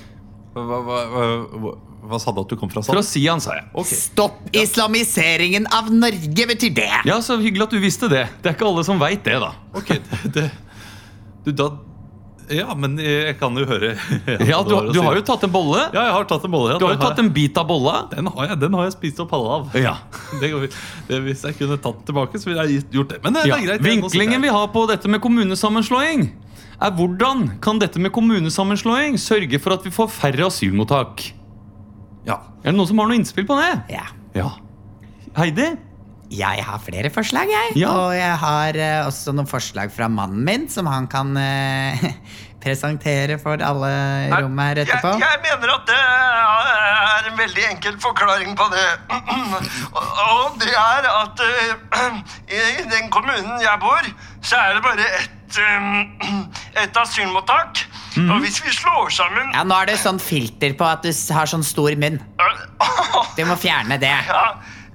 [0.55, 1.25] hva, hva,
[1.59, 1.71] hva,
[2.09, 2.83] hva sa du at du kom fra?
[2.85, 3.85] Fra Sian, sa jeg.
[3.91, 6.91] Stopp islamiseringen av Norge, betyr det.
[7.09, 8.27] Ja, Så hyggelig at du visste det.
[8.43, 9.51] Det er ikke alle som veit det, da.
[9.75, 10.45] Ok, det, det
[11.45, 11.67] Du, da
[12.49, 13.95] Ja, men jeg kan jo høre
[14.51, 15.87] Ja, Du, du har jo tatt en bolle.
[15.93, 16.75] Ja, jeg har tatt en bolle.
[16.75, 17.95] Ja, Du har jo tatt en bit av bolla.
[18.11, 19.77] Den har jeg, den har jeg spist opp halve av.
[19.81, 19.95] Ja.
[20.41, 20.67] Det går,
[21.09, 23.21] det, hvis jeg kunne tatt den tilbake, så ville jeg gjort det.
[23.25, 23.85] Men det, Ja, det er greit.
[23.85, 26.27] Vinklingen vi har på dette med kommunesammenslåing,
[26.75, 31.23] er hvordan kan dette med kommunesammenslåing sørge for at vi får færre asylmottak?
[32.25, 32.39] Ja.
[32.63, 33.71] Er det noen som har noe innspill på det?
[33.93, 34.05] Ja.
[34.35, 34.49] Ja.
[35.37, 35.67] Heidi?
[36.35, 37.75] Jeg har flere forslag, jeg.
[37.77, 37.91] Ja.
[37.93, 42.05] Og jeg har uh, også noen forslag fra mannen min, som han kan uh,
[42.65, 43.91] presentere for alle
[44.25, 45.11] i rommet her etterpå.
[45.21, 48.87] Jeg, jeg mener at det er en veldig enkel forklaring på det.
[49.99, 52.17] Og- Og det er at uh,
[52.57, 54.09] i den kommunen jeg bor,
[54.41, 56.29] så er det bare ett eh,
[56.83, 57.83] et asylmottak.
[58.15, 61.49] Og hvis vi slår sammen Ja, Nå er det sånn filter på at du har
[61.51, 62.21] sånn stor munn.
[63.37, 64.13] Du må fjerne det.
[64.29, 64.45] Ja,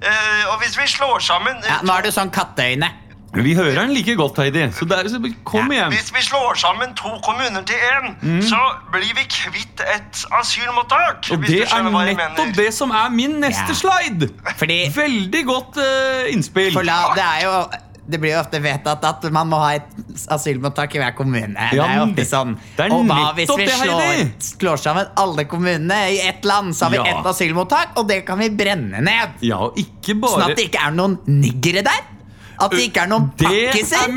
[0.01, 2.89] eh, og hvis vi slår sammen Ja, nå er du sånn katteøyne.
[3.31, 4.65] Vi hører den like godt, Heidi.
[4.75, 5.93] Så der, så kom Ja, igjen.
[5.95, 8.09] Hvis vi slår sammen to kommuner til én,
[8.43, 8.57] så
[8.91, 11.29] blir vi kvitt et asylmottak.
[11.31, 13.77] Og hvis det du er nettopp det som er min neste Ja.
[13.77, 14.27] slide!
[14.59, 16.73] Fordi Veldig godt uh, innspill.
[16.73, 17.55] for la, det er jo
[18.07, 19.89] det blir jo ofte vedtatt at man må ha et
[20.33, 21.53] asylmottak i hver kommune.
[21.71, 22.55] det er jo ofte sånn.
[22.77, 26.85] det er Og hva hvis vi slår, slår sammen alle kommunene i ett land, så
[26.85, 27.19] har vi Ja.
[27.19, 29.37] ett asylmottak, og det kan vi brenne ned.
[29.41, 32.01] Ja, og ikke Sånn at det ikke er noen niggere der.
[32.61, 33.97] At det ikke er noen Det pakkiser.
[33.97, 34.09] er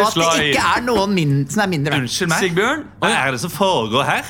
[0.00, 2.02] Og at det ikke er noen min, som er mindre verdt.
[2.08, 2.38] Unnskyld meg.
[2.42, 2.84] Sigbjørn?
[3.00, 4.24] Hva er det som foregår her?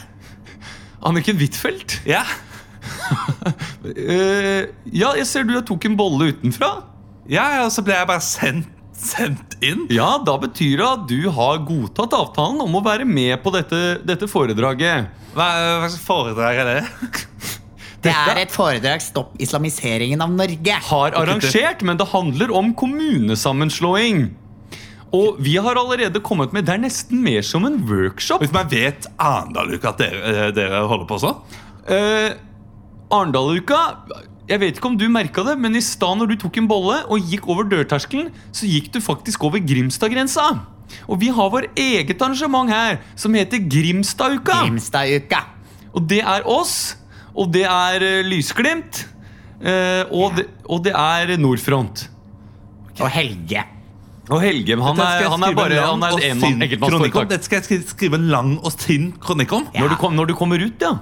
[1.07, 2.01] Anniken Huitfeldt?
[2.09, 2.25] Ja.
[3.85, 4.65] uh,
[5.03, 6.83] ja, jeg ser du tok en bolle utenfra.
[7.29, 9.87] ja, og så ble jeg bare sendt, sendt inn.
[9.95, 14.01] Ja, da betyr det at du har godtatt avtalen om å være med på dette,
[14.07, 15.09] dette foredraget.
[15.37, 15.49] Hva,
[15.83, 16.83] hva slags foredrag er det?
[17.99, 20.77] Det er et foredrag Stopp islamiseringen av Norge.
[20.87, 24.29] Har arrangert, men det handler om kommunesammenslåing.
[25.11, 28.43] Og vi har allerede kommet med Det er nesten mer som en workshop.
[28.45, 31.41] Hvis man vet Arendal-uka at dere, eh, dere holder på sånn?
[31.89, 32.37] Eh,
[33.11, 33.81] Arendal-uka
[34.49, 37.03] jeg vet ikke om du merka det, men i stad når du tok en bolle
[37.13, 40.49] og gikk over dørterskelen, så gikk du faktisk over Grimstad-grensa.
[41.05, 44.63] Og vi har vår eget arrangement her som heter Grimstad-uka.
[44.65, 45.43] Grimstad-uka.
[45.93, 46.97] Og det er oss,
[47.37, 49.03] og det er eh, Lysglimt,
[49.61, 52.07] eh, og, det, og det er Nordfront.
[52.99, 53.67] Og Helge.
[54.29, 56.17] Og Helge han er, han er bare en er
[56.89, 57.29] om.
[57.29, 59.69] Dette skal jeg skrive en lang og tynn kronikk om.
[59.77, 60.97] Når, du kom, når du kommer ut, ja.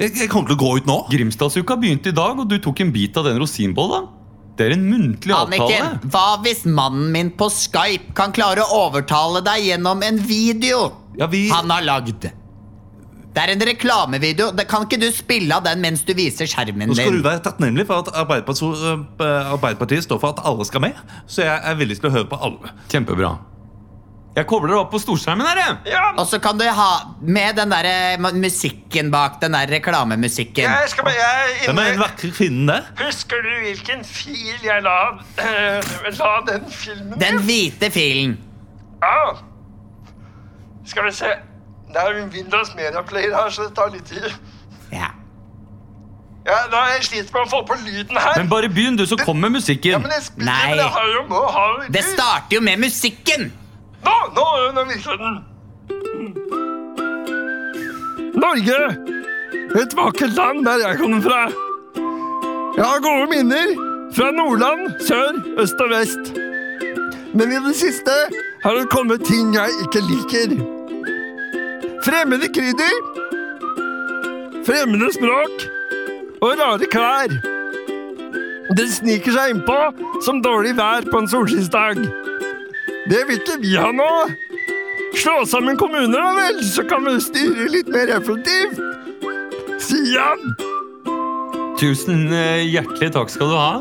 [0.00, 0.96] Jeg, jeg kommer til å gå ut nå.
[1.12, 4.00] Grimstadsuka begynte i dag, og du tok en bit av den rosinbolla.
[4.56, 5.60] Det er en muntlig avtale.
[5.60, 10.90] Anniken, hva hvis mannen min på Skype kan klare å overtale deg gjennom en video
[11.20, 12.26] Ja, vi- han har lagd?
[13.32, 14.50] Det er en reklamevideo.
[14.56, 17.22] Det kan ikke du spille av den mens du viser skjermen Nå skal du din?
[17.22, 20.98] være takknemlig for at Arbeiderpartiet, øh, Arbeiderpartiet står for at alle skal med.
[21.28, 22.72] Så jeg er villig til å høre på alle.
[22.90, 23.38] Kjempebra.
[24.36, 25.58] Jeg kobler opp på storskjermen her.
[25.90, 26.90] Ja, Og så kan du ha
[27.20, 29.40] med den der eh, musikken bak.
[29.42, 30.64] Den der reklamemusikken.
[30.64, 32.86] jeg skal bare jeg Hvem er den vakre kvinnen der?
[33.02, 37.20] Husker du hvilken fil jeg la, uh, la den filmen i?
[37.24, 38.38] Den hvite filen.
[39.02, 39.42] Ah.
[40.86, 41.32] Skal vi se.
[41.90, 44.30] Det er Windows Media Player her, så det tar litt tid.
[44.92, 45.10] Ja.
[46.46, 48.36] Ja, da jeg sliter med å få på lyden her.
[48.38, 50.02] Men bare begynn, du, så kommer ja, musikken.
[50.02, 50.68] men jeg spiller, Nei.
[50.70, 53.50] men jeg har jo må ha Det starter jo med musikken!
[54.04, 55.40] Nå, nå, nå virker den.
[58.40, 58.80] Norge!
[59.80, 61.40] Et vakkert land der jeg kommer fra.
[62.76, 63.74] Jeg har gode minner
[64.16, 66.32] fra Nordland, sør, øst og vest.
[67.34, 68.16] Men i det siste
[68.64, 70.56] har det kommet ting jeg ikke liker.
[72.04, 72.96] Fremmede krydder.
[74.66, 75.68] Fremmede språk.
[76.40, 77.36] Og rare klær.
[78.76, 79.78] Det sniker seg innpå
[80.24, 82.29] som dårlig vær på en solskinnsdag.
[83.10, 84.10] Det vil ikke vi ha nå.
[85.18, 88.78] Slå sammen kommuner, da vel, så kan vi styre litt mer effektivt.
[89.82, 90.52] Sian!
[91.80, 93.72] Tusen eh, hjertelig takk skal du ha.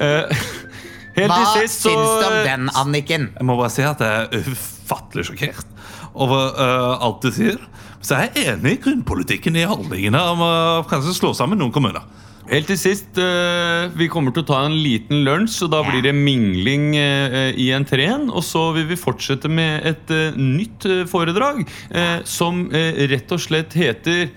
[0.00, 0.42] Uh,
[1.18, 3.28] helt Hva til sist så syns du om den, Anniken?
[3.36, 5.70] Jeg må bare si at jeg er ufattelig sjokkert
[6.10, 7.60] over uh, alt du sier.
[8.02, 10.52] Så jeg er enig i grunnpolitikken i holdningene om å
[10.90, 12.02] kanskje slå sammen noen kommuner.
[12.50, 16.02] Helt til sist, eh, vi kommer til å ta en liten lunsj, og da blir
[16.02, 18.26] det mingling eh, i entreen.
[18.26, 20.82] Og så vil vi fortsette med et eh, nytt
[21.12, 21.62] foredrag
[21.94, 24.30] eh, som rett og slett heter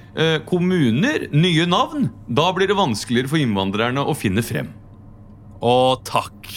[0.46, 2.12] 'Kommuner nye navn'.
[2.30, 4.70] Da blir det vanskeligere for innvandrerne å finne frem.
[5.58, 6.54] Og takk.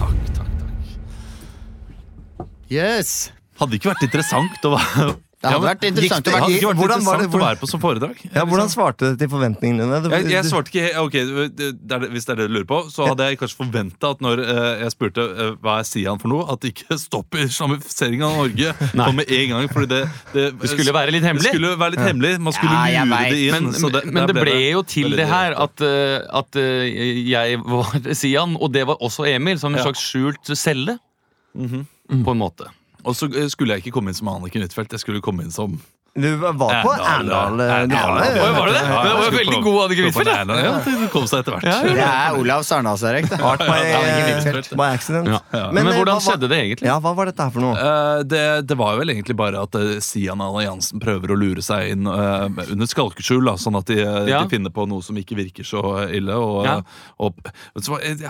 [0.00, 2.48] Takk, takk, takk.
[2.72, 3.32] Yes.
[3.60, 6.52] Hadde det ikke vært interessant å være Det hadde Ja, vært interessant å Hadde være
[6.52, 8.16] det vært Hvordan var det- interessant å være på som foredrag?
[8.34, 10.00] Ja, Hvordan svarte du til forventningene dine?
[10.04, 11.12] Det- Jeg, jeg svarte ikke ok,
[11.56, 14.10] det det er, Hvis det er det du lurer på, så hadde jeg kanskje forventa
[14.10, 17.38] at når uh, jeg spurte uh, hva er Sian for noe, at det ikke stopper
[17.46, 18.74] islamifiseringen av Norge
[19.06, 19.68] kom med en gang.
[19.72, 20.02] Fordi det,
[20.34, 21.48] det, Det skulle være litt hemmelig.
[21.48, 23.30] Det skulle være litt hemmelig Man skulle Ja, lure vet.
[23.32, 23.64] det inn.
[23.64, 28.12] Men, så men, men det ble jo til det her at, uh, at jeg var
[28.12, 29.88] Sian, og det var også Emil, som en Ja.
[29.88, 30.98] slags skjult celle.
[31.56, 32.68] På en måte.
[33.04, 35.54] Og så eh, skulle jeg ikke komme inn som Anniken Huitfeldt, jeg skulle komme inn
[35.54, 35.78] som
[36.20, 38.82] Du var på Erndal, eh, du var- det det?
[38.84, 40.30] Det var veldig god Anniken prøve Huitfeldt,
[40.60, 41.68] Ja, det kom seg etter hvert.
[41.94, 43.30] Det er Olav Sarnas, Erik.
[43.40, 43.78] Art by,
[44.94, 45.28] accident.
[45.72, 46.86] Men, eh, hvordan skjedde det egentlig?
[46.90, 47.76] Ja, Hva var dette her for noe?
[47.76, 52.06] Eh, det, det var vel egentlig bare at uh, Sian-alliansen prøver å lure seg inn
[52.06, 55.82] eh, under skalkeskjul, sånn at de, eh, de finner på noe som ikke virker så
[56.10, 56.34] ille.
[56.36, 56.66] Og,
[57.80, 58.26] så, eh,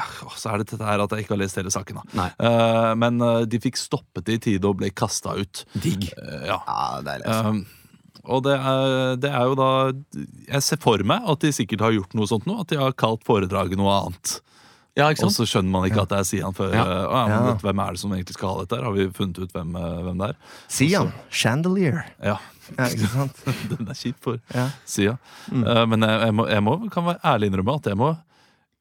[0.54, 2.00] er det dette her at jeg ikke har lest hele saken.
[2.14, 2.28] Da.
[2.38, 5.64] Eh, men eh, de fikk stoppet det i tide og ble kasta ut.
[5.80, 6.10] Digg.
[6.16, 6.60] Eh, ja.
[6.66, 7.66] Ja, deilig.
[8.30, 9.68] Og det er, det er jo da
[10.50, 12.60] Jeg ser for meg at de sikkert har gjort noe sånt nå.
[12.62, 14.36] At de har kalt foredraget noe annet.
[14.98, 16.72] Ja, ikke Og så skjønner man ikke at det er Sian før.
[16.74, 16.82] Ja.
[16.82, 17.52] eh, ja, men Ja.
[17.52, 18.76] vet, hvem er det som egentlig skal ha dette?
[18.80, 18.84] her?
[18.88, 20.56] Har vi funnet ut hvem, eh, hvem det er?
[20.68, 21.12] Sian.
[21.30, 22.00] Chandelier.
[22.22, 22.38] Ja,
[22.76, 23.38] Ja, ikke sant?
[23.70, 24.68] Den er kjip for Ja.
[24.86, 25.14] Sia.
[25.50, 28.10] Uh, men jeg, jeg, må, jeg må, kan være ærlig innrømme at jeg må,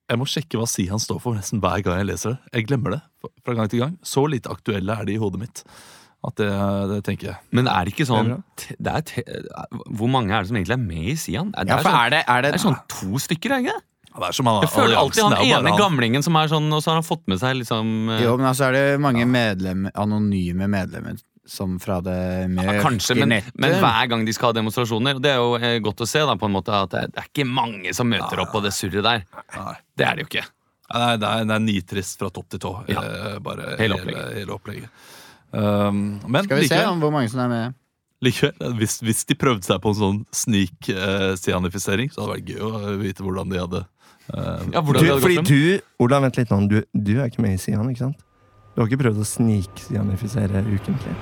[0.10, 2.40] jeg må sjekke hva Sian står for nesten hver gang jeg leser det.
[2.58, 3.02] Jeg glemmer det
[3.46, 3.96] fra gang til gang.
[4.06, 5.64] Så lite aktuelle er de i hodet mitt.
[6.28, 6.48] At det,
[6.92, 7.38] det tenker jeg.
[7.56, 8.32] Men er det ikke Det er sånn
[8.84, 9.22] det er te,
[9.96, 11.54] Hvor mange er det som egentlig er med i Sian?
[11.56, 13.62] Det Ja, er, for sånn, er det, er det det er sånn to stykker, er
[13.64, 13.78] det ikke?
[14.10, 15.80] Ja, det er som han, Jeg føler alltid han er ene han.
[15.80, 18.50] gamlingen som er sånn, og så har han fått med seg liksom eh, Jo, men
[18.52, 23.78] altså er det mange medlem, anonyme medlemmer som fra det ja, mørke Kanskje, men, men
[23.80, 26.36] hver gang de skal ha demonstrasjoner Og det er jo eh, godt å se da,
[26.38, 28.74] på en måte at det er, det er ikke mange som møter opp på det
[28.76, 29.24] surret der.
[29.56, 29.74] Nei.
[29.98, 30.44] Det er det jo ikke.
[30.90, 32.76] Nei, det er, det er nitrist fra topp til tå.
[32.92, 33.02] Ja.
[33.06, 34.90] eh, Bare Hele hele, opplegget.
[35.52, 37.74] Um, men Skal vi se om hvor mange som er med.
[38.22, 42.62] likevel hvis, hvis de prøvde seg på en sånn snik-sianifisering, så hadde det vært gøy
[42.68, 45.50] å vite hvordan de hadde eh, Ja, hvordan Du, fordi gått frem.
[45.50, 46.60] du, Olav, vent litt nå.
[46.70, 48.26] Du, du er ikke med i Sian, ikke sant?
[48.76, 51.16] Du har ikke prøvd å sniksianifisere ukentlig?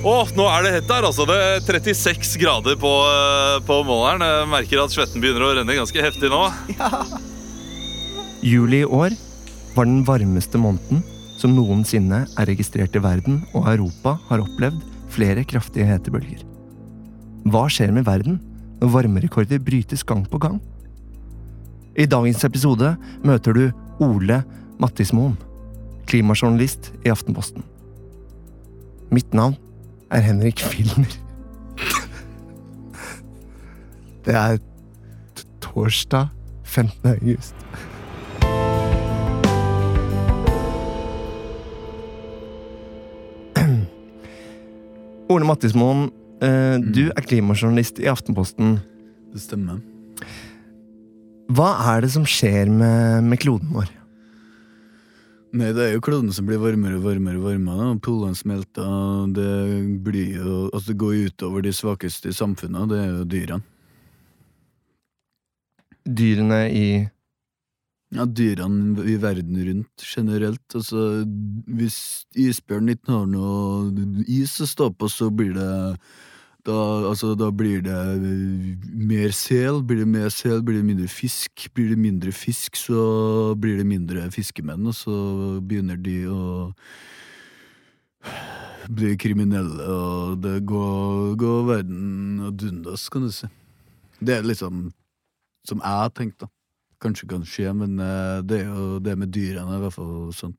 [0.00, 1.26] Å, nå er det hett der, altså.
[1.28, 4.24] Det er 36 grader på, eh, på måleren.
[4.24, 6.46] Jeg merker at svetten begynner å renne ganske heftig nå.
[6.72, 6.88] Ja.
[8.40, 9.12] Juli i år
[9.74, 11.04] var den varmeste måneden
[11.36, 14.80] som noensinne er registrert i verden, og Europa har opplevd
[15.12, 16.46] flere kraftige hetebølger.
[17.52, 18.40] Hva skjer med verden
[18.80, 20.60] når varmerekorder brytes gang på gang?
[21.92, 23.66] I dagens episode møter du
[24.00, 24.40] Ole
[24.80, 25.36] Mattismoen,
[26.08, 27.66] klimajournalist i Aftenposten.
[29.12, 29.60] Mitt navn
[30.10, 31.12] er Henrik Filmer.
[34.24, 34.58] Det er
[35.60, 36.28] torsdag
[36.64, 37.10] 15.
[37.10, 37.54] august.
[45.30, 46.10] Orne Mattismoen,
[46.42, 48.80] eh, du er klimajournalist i Aftenposten.
[49.30, 49.78] Det stemmer.
[51.50, 53.99] Hva er det som skjer med, med kloden vår?
[55.50, 57.40] Nei, det er jo kloden som blir varmere og varmere.
[57.42, 58.86] varmere og Polene smelter.
[58.86, 62.88] og Det blir jo Altså, det går utover de svakeste i samfunnet.
[62.88, 63.62] Det er jo dyrene.
[66.06, 67.08] Dyrene i
[68.12, 70.74] Ja, dyrene i verden rundt generelt.
[70.74, 71.24] Altså,
[71.66, 75.70] hvis isbjørnen ikke har noe is å stå på, så blir det
[76.66, 76.76] da,
[77.08, 77.96] altså, da blir det
[78.92, 79.82] mer sel.
[79.86, 81.68] Blir det mer sel, blir det mindre fisk.
[81.74, 85.16] Blir det mindre fisk, så blir det mindre fiskemenn, og så
[85.64, 86.42] begynner de å
[88.90, 93.48] bli kriminelle, og det går, går verden ad undas, kan du si.
[94.20, 94.88] Det er liksom
[95.68, 96.48] som jeg har tenkt, da.
[97.00, 100.56] Kanskje kan skje, men eh, det er jo det med dyrene i hvert fall sånn.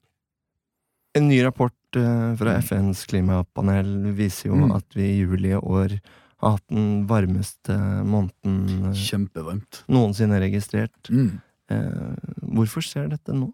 [1.17, 4.75] En ny rapport eh, fra FNs klimapanel viser jo Mm.
[4.75, 5.99] at vi i juli i år
[6.41, 9.83] har hatt den varmeste måneden eh, Kjempevarmt.
[9.89, 11.09] noensinne registrert.
[11.09, 11.41] Mm.
[11.69, 13.51] Eh, hvorfor skjer dette nå?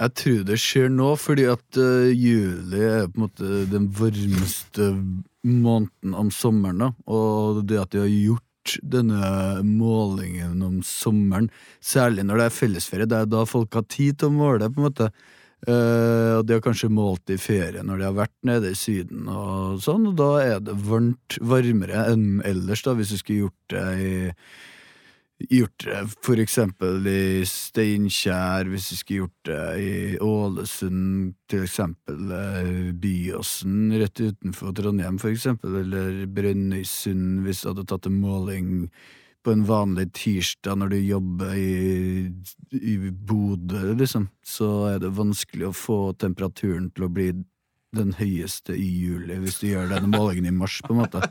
[0.00, 4.86] Jeg tror det skjer nå, fordi at eh, juli er på en måte den varmeste
[5.44, 6.78] måneden om sommeren.
[6.78, 11.50] da Og det at de har gjort denne målingen om sommeren,
[11.82, 14.80] særlig når det er fellesferie, det er da folk har tid til å måle, på
[14.80, 15.10] en måte.
[15.68, 19.28] Eh, og de har kanskje målt i ferie når de har vært nede i Syden,
[19.28, 23.74] og sånn, og da er det varmt, varmere enn ellers, da, hvis du skulle gjort
[23.74, 24.12] det i
[25.48, 32.34] gjort det for eksempel i Steinkjer, hvis vi skulle gjort det i Ålesund, til eksempel
[32.36, 38.90] eh, Byåsen rett utenfor Trondheim, for eksempel, eller Brønnøysund, hvis du hadde tatt en måling
[39.44, 42.28] på en vanlig tirsdag når du jobber i,
[42.76, 47.30] i Bodø, liksom, så er det vanskelig å få temperaturen til å bli
[47.96, 51.24] den høyeste i juli, hvis du gjør denne målingen i mars, på en måte.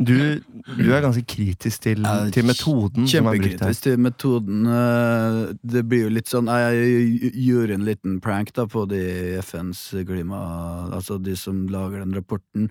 [0.00, 0.40] Du,
[0.76, 3.56] du er ganske kritisk til, til metoden som er brukt her.
[3.56, 4.66] Kjempekritisk til metoden.
[4.68, 5.38] eh,
[5.74, 9.00] Det blir jo litt sånn Jeg gjorde en liten prank da på de
[9.40, 10.40] FNs klima
[10.92, 12.68] Altså de som lager den rapporten.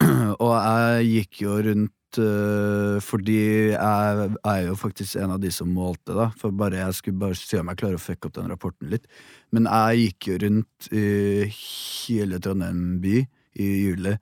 [0.40, 3.38] Og jeg gikk jo rundt fordi
[3.74, 6.30] jeg er jo faktisk en av de som målte, da.
[6.40, 9.06] For bare jeg skulle bare se om jeg klarer å fucke opp den rapporten litt.
[9.54, 11.04] Men jeg gikk jo rundt i
[11.52, 13.20] hele Trondheim by
[13.60, 14.16] i juli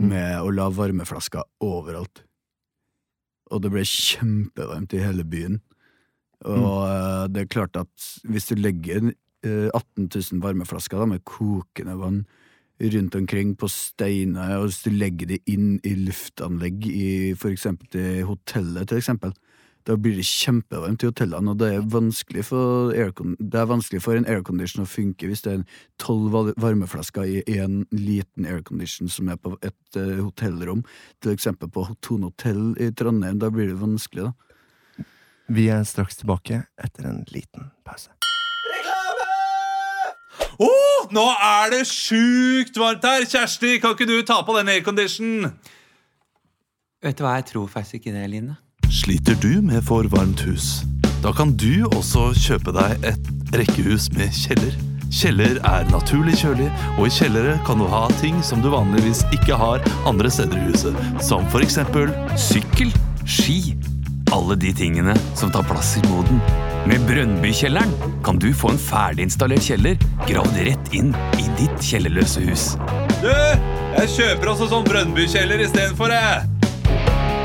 [0.00, 2.22] med å la varmeflasker overalt.
[3.50, 5.58] Og det ble kjempevarmt i hele byen.
[6.48, 7.32] Og mm.
[7.34, 12.22] det er klart at hvis du legger eh, 18 000 varmeflasker da, med kokende vann
[12.80, 17.90] rundt omkring på steiner, og hvis du legger det inn i luftanlegg i for eksempel
[17.92, 19.34] til hotellet, til eksempel,
[19.88, 24.02] da blir det kjempevarmt i hotellene, og det er vanskelig for, aircon det er vanskelig
[24.04, 25.64] for en aircondition å funke hvis det er
[26.02, 30.84] tolv varmeflasker i en liten aircondition som er på et uh, hotellrom,
[31.24, 33.40] til eksempel på Tone hotell i Trondheim.
[33.40, 35.06] Da blir det vanskelig, da.
[35.50, 38.12] Vi er straks tilbake etter en liten pause.
[40.60, 40.68] Å,
[41.08, 43.24] nå er det sjukt varmt her!
[43.24, 45.54] Kjersti, kan ikke du ta på den airconditionen?
[47.00, 48.58] Vet du hva, jeg tror faktisk ikke det, Line.
[48.92, 50.82] Sliter du med for varmt hus?
[51.24, 54.76] Da kan du også kjøpe deg et rekkehus med kjeller.
[55.08, 56.68] Kjeller er naturlig kjølig,
[56.98, 60.66] og i kjellere kan du ha ting som du vanligvis ikke har andre steder i
[60.68, 61.00] huset.
[61.24, 62.92] Som for eksempel Sykkel,
[63.24, 63.78] ski,
[64.36, 66.69] alle de tingene som tar plass i boden.
[66.88, 67.90] Med Brønnbykjelleren
[68.24, 72.64] kan du få en ferdiginstallert kjeller gravd rett inn i ditt kjellerløse hus.
[73.20, 76.48] Du, jeg kjøper også sånn Brønnbykjeller istedenfor, jeg.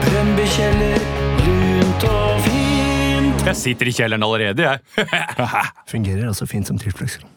[0.05, 1.05] Brønnbykjeller,
[1.43, 3.45] lunt og fint.
[3.51, 5.07] Jeg sitter i kjelleren allerede, jeg.
[5.91, 7.27] Fungerer altså fint som tilfluktsrom.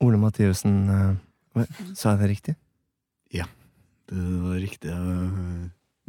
[0.00, 2.56] Ole Mathiussen, eh, sa jeg det riktig?
[3.36, 3.44] Ja,
[4.10, 4.94] Det var riktig.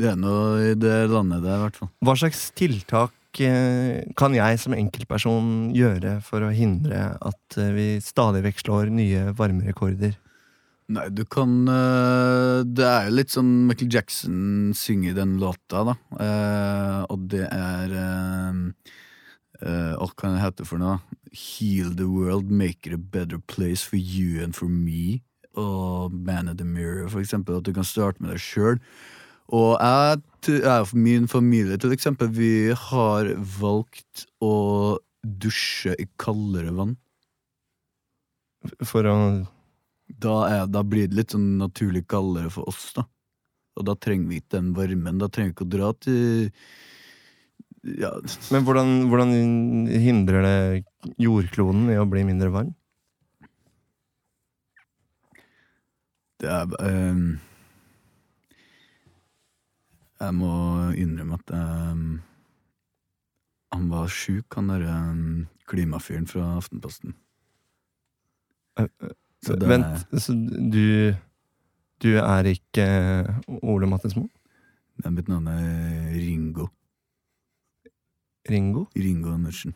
[0.02, 1.92] Det er noe i det landet der, i hvert fall.
[2.02, 8.44] Hva slags tiltak kan jeg som enkeltperson gjøre for å hindre at eh, vi stadig
[8.44, 10.18] vekk slår nye varmerekorder?
[10.92, 15.96] Nei, du kan eh, Det er jo litt sånn Michael Jackson synger den låta, da.
[16.20, 18.62] Eh, og det er eh,
[19.62, 21.00] eh, Hva kan det hete for noe?
[21.32, 25.22] Heal the world, make it a better place for you and for me.
[25.56, 27.60] Og Man of the Mirror, for eksempel.
[27.60, 28.82] At du kan starte med deg sjøl.
[29.52, 30.20] Og jeg,
[30.94, 36.96] min familie, til eksempel, vi har valgt å dusje i kaldere vann.
[38.86, 39.16] For å
[40.12, 43.06] da, er, da blir det litt sånn naturlig kaldere for oss, da.
[43.80, 45.22] Og da trenger vi ikke den varmen.
[45.22, 46.52] Da trenger vi ikke å dra til
[47.98, 48.12] ja,
[48.52, 49.32] Men hvordan, hvordan
[49.90, 52.76] hindrer det jordkloden i å bli mindre varm?
[56.42, 57.26] det er ehm,
[60.22, 60.52] Jeg må
[61.02, 62.22] innrømme at um,
[63.74, 67.16] han var sjuk, han derre um, klimafyren fra Aftenposten.
[69.42, 70.34] Så det- Vent, så
[70.72, 71.16] du
[72.02, 72.86] Du er ikke
[73.62, 74.24] Ole Mattesmo?
[75.04, 76.68] Men mitt navn er Ringo.
[78.50, 78.88] Ringo?
[78.98, 79.76] Ringo Andersen.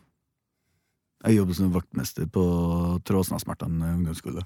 [1.24, 2.42] Jeg jobber som vaktmester på
[3.06, 4.42] Tråsnasmertan ungdomsskole.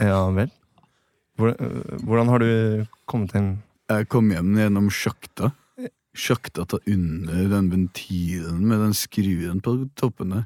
[0.00, 0.50] Ja vel.
[1.38, 3.50] Hvordan, hvordan har du kommet hjem?
[3.90, 5.52] Jeg kom hjem gjennom sjakta.
[6.12, 10.44] Sjakta ta under den ventilen med den skruen på toppen der.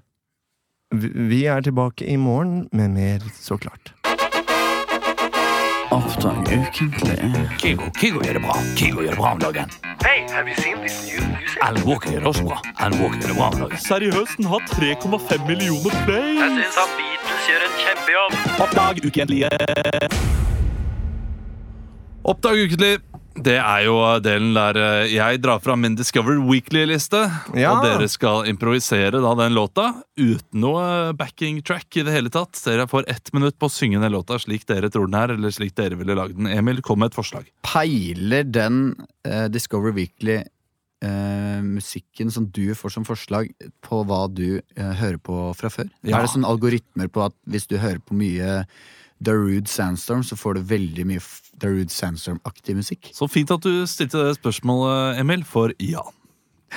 [0.94, 3.92] Vi er tilbake i morgen med mer, så klart.
[5.90, 7.18] Oppdrag ukentlig.
[7.58, 8.54] Kygo, Kygo gjør det bra.
[8.78, 9.70] Kygo gjør det bra om dagen.
[10.06, 11.58] Hey, have you seen this new music?
[11.62, 12.58] Alan Walker gjør det også bra.
[12.78, 13.82] Alan Walker gjør det bra om dagen.
[13.86, 16.38] Seriøst, den har 3,5 millioner play!
[16.42, 18.38] syns han Beatles gjør en kjempejobb.
[18.66, 19.50] Oppdag ukentlige.
[22.26, 22.98] Oppdag ukentlig.
[23.36, 27.20] Det er jo delen der eh, jeg drar fram min Discover Weekly-liste.
[27.54, 27.76] Ja.
[27.76, 32.58] Og dere skal improvisere da den låta uten noe backing track i det hele tatt.
[32.64, 35.50] Dere får ett minutt på å synge den låta slik dere tror den er, eller
[35.54, 36.50] slik dere ville lagd den.
[36.50, 37.44] Emil, kom med et forslag.
[37.68, 43.54] Peiler den uh, Discover Weekly-musikken som du får som forslag,
[43.86, 45.86] på hva du uh, hører på fra før?
[46.02, 46.16] Ja.
[46.16, 48.66] Er det sånn algoritmer på at hvis du hører på mye
[49.22, 53.10] Darude Sandstorm, så får du veldig mye The Darude Sandstorm-aktig musikk?
[53.16, 56.02] Så fint at du stilte det spørsmålet, Emil, for ja.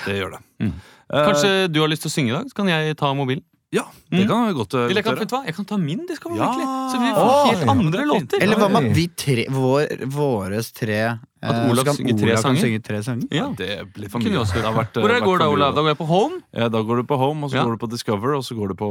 [0.05, 0.41] Det gjør det.
[0.63, 0.73] Mm.
[1.09, 2.47] Kanskje du har lyst til å synge i dag?
[2.51, 3.43] Så kan jeg ta mobilen.
[3.71, 5.39] Ja, det kan vi godt, eh, Eller jeg kan, vet hva?
[5.45, 6.47] jeg kan ta min Discover Ja.
[6.49, 8.41] virkelig Så vi får Oi, helt andre er låter.
[8.41, 10.97] Eller hva med at vi tre, vår, våres tre
[11.43, 13.27] At eh, Olav kan synger tre Olav kan synge tre sanger?
[13.29, 13.45] Ja.
[13.53, 14.39] Det blir for mye.
[14.41, 15.49] også Det har vært, eh, Hvor er det går da.
[15.53, 15.75] Olav?
[15.75, 17.63] Da går jeg på Home, Ja, da går du på Home, og så Ja.
[17.65, 18.89] går du på Discover, og så går du på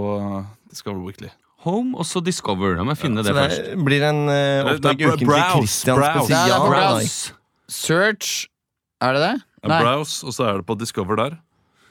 [0.70, 1.30] Discover Weekly.
[1.66, 2.76] Home og så Discover.
[2.78, 3.64] Jeg må finne Så det først.
[3.72, 6.24] det blir en uh, Det Oppdag ukentlig browse, Christian browse.
[6.28, 6.46] spesial.
[6.48, 7.32] Det er browse.
[7.68, 8.46] Search
[9.02, 9.34] Er det det?
[9.64, 9.82] Ja, Nei.
[9.82, 11.36] Browse, og så er det på Discover der.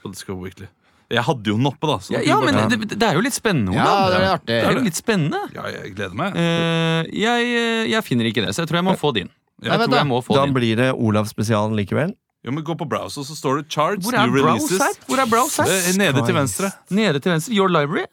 [0.03, 0.67] På Discover Weekly.
[1.11, 1.97] Jeg hadde jo den oppe, da.
[2.03, 4.47] så Ja, ja, men det, det er jo litt spennende, Ja, det er artig.
[4.47, 5.39] Det er jo litt spennende.
[5.55, 6.35] ja, jeg gleder meg.
[6.35, 9.29] Uh, jeg, eh, jeg finner ikke det, så jeg tror jeg må få din.
[9.63, 10.53] Jeg Nei, tror jeg må få Da din.
[10.57, 12.11] blir det Olav-spesialen likevel.
[12.43, 14.99] Ja, men Gå på Browse, og så står det Charts, Hvor er New Browse her?
[15.07, 15.97] Hvor er Browse her?
[15.97, 16.71] Nede til venstre.
[16.91, 17.55] Nede til venstre.
[17.55, 18.05] Your Library.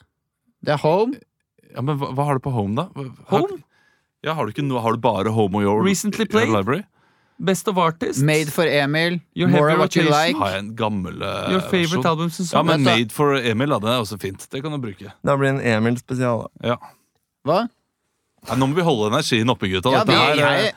[0.64, 1.14] Det er Home.
[1.74, 2.88] Ja, men Hva, hva har du på Home, da?
[2.94, 3.62] Hva- Home?
[4.24, 6.48] Ja, Har du, ikke noe, har du bare Home og Your Recently played.
[6.48, 6.84] Your Library?
[7.38, 8.22] Best of Artists.
[8.22, 9.18] Made for Emil.
[9.34, 10.37] Your More of what you like.
[10.38, 12.84] Har jeg en gammel uh, Your favorite album Ja, men Vent.
[12.87, 13.78] Made for Emil, da.
[13.82, 14.46] Den er også fint.
[14.50, 15.12] Det kan du bruke.
[15.26, 16.46] Da blir det en Emil spesial.
[16.46, 16.68] da.
[16.74, 16.76] Ja.
[17.44, 17.64] Hva?
[18.48, 19.90] Ja, nå må vi holde energien oppe, gutta.
[19.92, 20.74] Ja, Dette det, er, eh, jeg,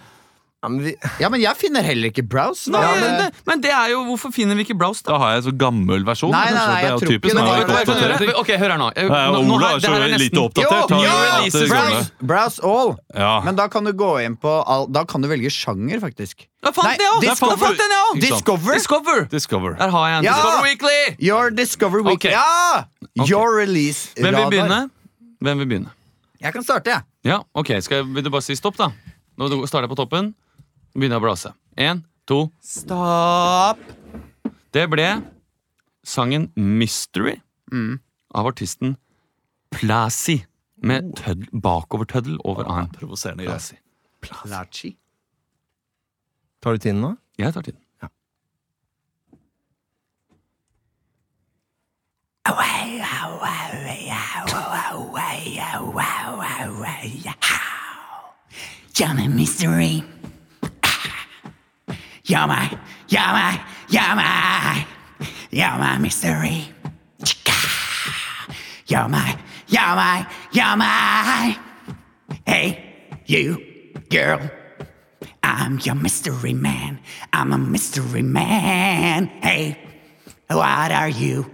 [0.67, 0.91] Ja, men vi,
[1.23, 2.67] ja, men jeg finner heller ikke Browse.
[2.73, 5.13] Nei, ja, men, det, men det er jo Hvorfor finner vi ikke Browse, da?
[5.13, 6.31] Da har jeg en så gammel versjon.
[6.35, 7.31] Nei, nei, nei, jeg det jo tror ikke det.
[7.31, 8.33] ikke kan oppdaterer ting.
[8.41, 8.89] Ok, hør her nå.
[8.97, 10.91] Nå, nå Ola har- er det så her er lite oppdatert.
[10.91, 11.63] Jo, jo.
[11.71, 12.93] Browse, browse all.
[13.15, 13.31] Ja.
[13.47, 16.47] Men da kan du gå inn på all, Da kan du velge sjanger, faktisk.
[16.63, 17.21] Jeg fant Nei, det òg!
[17.23, 17.57] Jeg Discover.
[17.61, 18.21] fant den, jeg òg!
[18.21, 18.73] Discover.
[18.73, 19.19] Discover!
[19.31, 19.75] Discover.
[19.79, 20.23] Der har jeg en.
[20.25, 20.33] Ja!
[20.33, 21.15] Discover Weekly!
[21.29, 22.31] Your Discover Weekly.
[22.31, 22.31] Okay.
[22.33, 22.83] Ja!
[23.27, 24.89] Your release Hvem vil begynne?
[25.41, 25.93] Hvem vil begynne?
[26.41, 27.01] Jeg kan starte, jeg.
[27.25, 28.91] Ja, ok, skal jeg, Vil du bare si stopp, da?
[29.37, 30.33] Nå starter jeg på toppen.
[30.97, 31.51] Begynner å blåse.
[31.77, 33.77] Én, to Stopp.
[34.73, 35.05] Det ble
[36.01, 37.35] sangen Mystery
[38.33, 38.95] av artisten
[39.69, 40.39] Plasi.
[40.77, 42.89] Med tøddel, bakovertøddel over a-en.
[42.93, 43.77] Provoserende greier.
[44.21, 44.91] Placi.
[46.61, 47.15] tar du tiden nå?
[47.37, 47.81] Jeg tar tiden.
[48.01, 48.09] Ja.
[58.97, 60.03] Johnny mystery.
[62.27, 64.85] You're my, you're my, you're my,
[65.49, 66.67] you're my mystery.
[68.85, 69.37] You're my,
[69.69, 71.57] you're my, you're my.
[72.45, 73.63] Hey, you,
[74.09, 74.41] girl.
[75.41, 76.99] I'm your mystery man.
[77.31, 79.27] I'm a mystery man.
[79.41, 79.77] Hey,
[80.49, 81.49] what are you?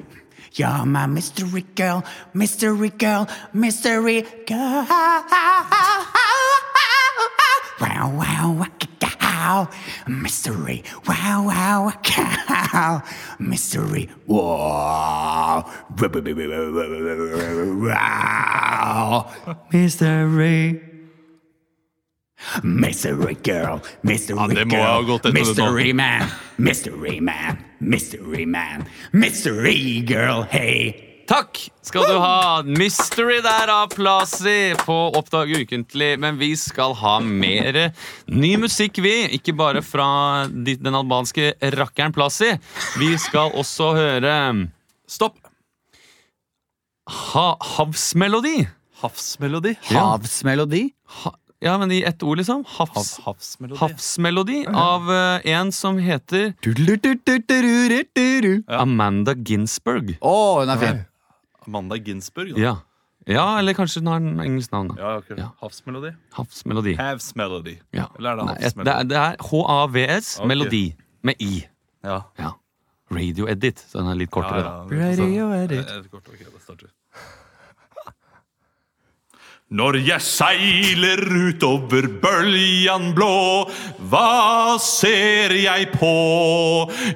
[0.53, 2.03] You're my mystery girl,
[2.34, 4.88] mystery girl, mystery girl.
[7.80, 8.67] Wow, wow, wow,
[10.07, 10.83] mystery.
[11.07, 11.91] Wow, wow,
[12.73, 13.01] wow,
[13.39, 14.09] mystery.
[14.27, 15.65] Wow,
[17.87, 19.25] wow,
[19.71, 20.81] mystery.
[22.63, 26.27] Mystery girl, mystery Ja, det må jeg ha girl, mystery man,
[26.57, 31.12] mystery man, mystery man, mystery girl, hey.
[31.28, 32.63] Takk skal du ha.
[32.67, 36.17] Mystery der av Plasi på Oppdag ukentlig.
[36.19, 37.80] Men vi skal ha mer
[38.28, 39.13] ny musikk, vi.
[39.38, 40.07] Ikke bare fra
[40.51, 42.51] den albanske rakkeren Plasi.
[42.99, 44.34] Vi skal også høre
[45.07, 45.38] Stopp.
[47.34, 48.67] ha havsmelodi.
[49.03, 49.74] Havsmelodi.
[49.91, 50.84] Havsmelodi?
[51.24, 52.63] Ha, ja, men i ett ord, liksom.
[52.78, 53.80] Havs, Havsmelodi.
[53.80, 56.53] havsmelodi av uh, en som heter
[58.67, 60.15] Amanda Ginsberg.
[60.19, 61.03] Å, hun er fin.
[61.68, 62.53] Amanda Ginsburg.
[62.55, 62.59] Da.
[62.61, 62.74] Ja.
[63.28, 64.88] ja, eller kanskje hun har en engelsk navn.
[64.93, 65.01] da.
[65.01, 65.39] Ja, akkurat.
[65.39, 65.49] Ja.
[65.61, 66.11] Havsmelodi.
[66.38, 66.95] Havsmelodi.
[66.99, 67.76] Havsmelody.
[67.93, 68.07] Ja.
[68.18, 68.89] Eller er det Nei, havsmelodi?
[68.89, 70.47] det er, det er H-A-V-S, Ok.
[70.47, 70.84] melodi,
[71.24, 71.53] med I.
[72.03, 72.22] Ja.
[72.39, 72.51] Ja.
[73.14, 74.64] Radio Edit, så den er litt kortere.
[74.64, 74.84] da.
[74.89, 75.86] Radio edit.
[76.11, 76.89] Kort, ok, det starter.
[79.74, 83.70] Når jeg seiler utover bøljan blå,
[84.11, 86.11] hva ser jeg på?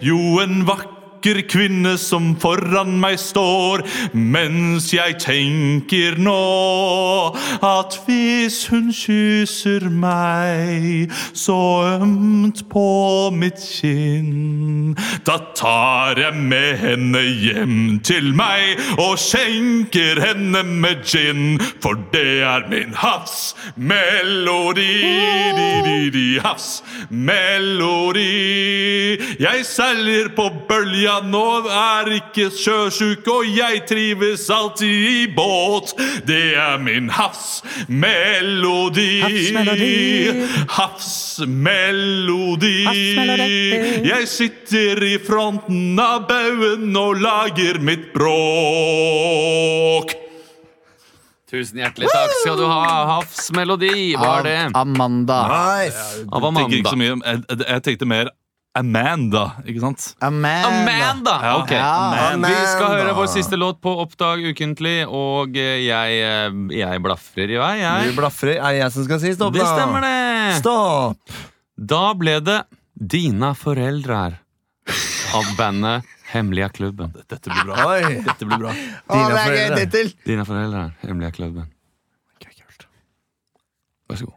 [0.01, 8.91] Jo, en vakker kvinne som foran meg står, mens jeg tenker nå at hvis hun
[8.95, 11.57] kysser meg så
[11.97, 14.95] ømt på mitt kinn,
[15.27, 22.41] da tar jeg med henne hjem til meg og skjenker henne med gin, for det
[22.45, 24.87] er min havsmelodi,
[25.57, 28.27] di, di, di, havsmelodi.
[29.41, 30.49] Jeg seiler på
[31.07, 35.93] bølja nå, er ikke sjøsjuk, og jeg trives alltid i båt.
[36.27, 39.21] Det er min havsmelodi.
[40.69, 42.85] Havsmelodi.
[44.07, 48.27] Jeg sitter i fronten av baugen og lager mitt bråk.
[51.47, 53.05] Tusen hjertelig takk skal du ha.
[53.13, 54.71] Havsmelodi var det.
[54.75, 55.47] Amanda.
[55.47, 56.25] Nice.
[56.27, 56.91] Av Amanda.
[57.63, 58.27] jeg tenkte mer
[58.77, 60.03] Amanda, ikke sant?
[60.21, 60.69] Amanda.
[60.69, 61.35] Amanda!
[61.63, 61.71] Ok.
[61.73, 67.01] Ja, Vi skal høre vår siste låt på Oppdag ukentlig, og eh, jeg, eh, jeg
[67.05, 68.17] blafrer i vei, Du jeg.
[68.19, 68.59] blafrer.
[68.59, 70.59] Er det jeg som skal si stopp, Det stemmer, det.
[70.61, 71.39] Stopp!
[71.77, 72.59] Da ble det
[72.97, 74.21] Dina foreldre
[75.37, 77.13] av bandet Hemmelige klubben.
[77.29, 77.85] Dette blir bra.
[77.87, 78.17] Oi.
[78.25, 78.73] Dette blir bra.
[78.73, 80.03] Å, Dine det er gøy foreldre.
[80.27, 80.81] Dina foreldre.
[81.05, 81.69] Hemmelige klubben.
[84.07, 84.36] Vær så god.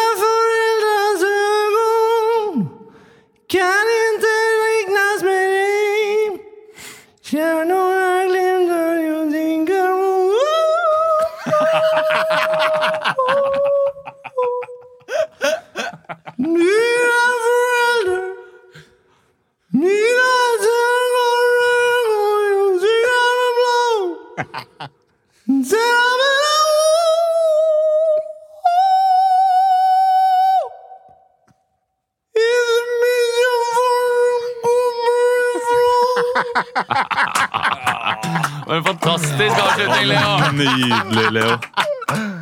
[38.67, 40.51] var en fantastisk avslutning, Leo.
[40.57, 41.57] Nydelig, Leo.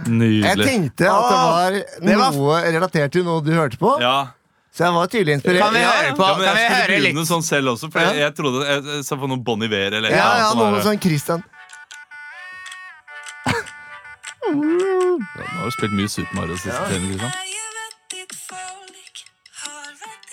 [0.10, 4.16] Jeg tenkte at det var noe relatert til noe du hørte på, Ja.
[4.74, 5.62] så jeg var tydelig inspirert.
[5.62, 6.24] Kan vi høre på?
[6.26, 7.30] Ja, men jeg skulle høre begynne litt?
[7.30, 10.10] sånn selv også, for jeg, jeg trodde jeg, sa så på noe Bon Iver eller
[10.10, 10.84] Ja, ja, sånn noe der.
[10.88, 11.44] sånn Christian.
[13.46, 13.54] Ja,
[14.50, 17.49] Nå har du spilt mye Super Mario siste tiden, ikke sant?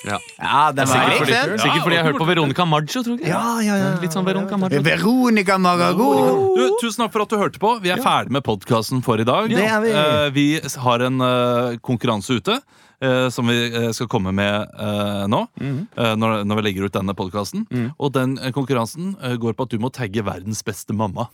[0.06, 0.18] Ja.
[0.38, 1.60] Ja, den var Sikkert fordi, riktig.
[1.64, 3.28] sikkert fordi jeg har hørt på Veronica Maggio, tror jeg.
[3.32, 3.90] Ja, ja, ja.
[4.02, 4.82] Litt sånn Veronica Maggio.
[4.86, 6.08] Veronica Magago.
[6.56, 7.72] Du, tusen takk for at du hørte på.
[7.82, 9.50] Vi er ferdig med podkasten for i dag.
[9.50, 9.94] Det er vi.
[9.98, 10.48] Eh, vi
[10.86, 12.60] har en eh, konkurranse ute.
[12.96, 13.58] Uh, som vi
[13.92, 17.66] skal komme med eh, nå, mm eh, når, når vi legger ut denne podkasten.
[18.00, 21.26] Og den konkurransen går på at du må tagge verdens beste mamma.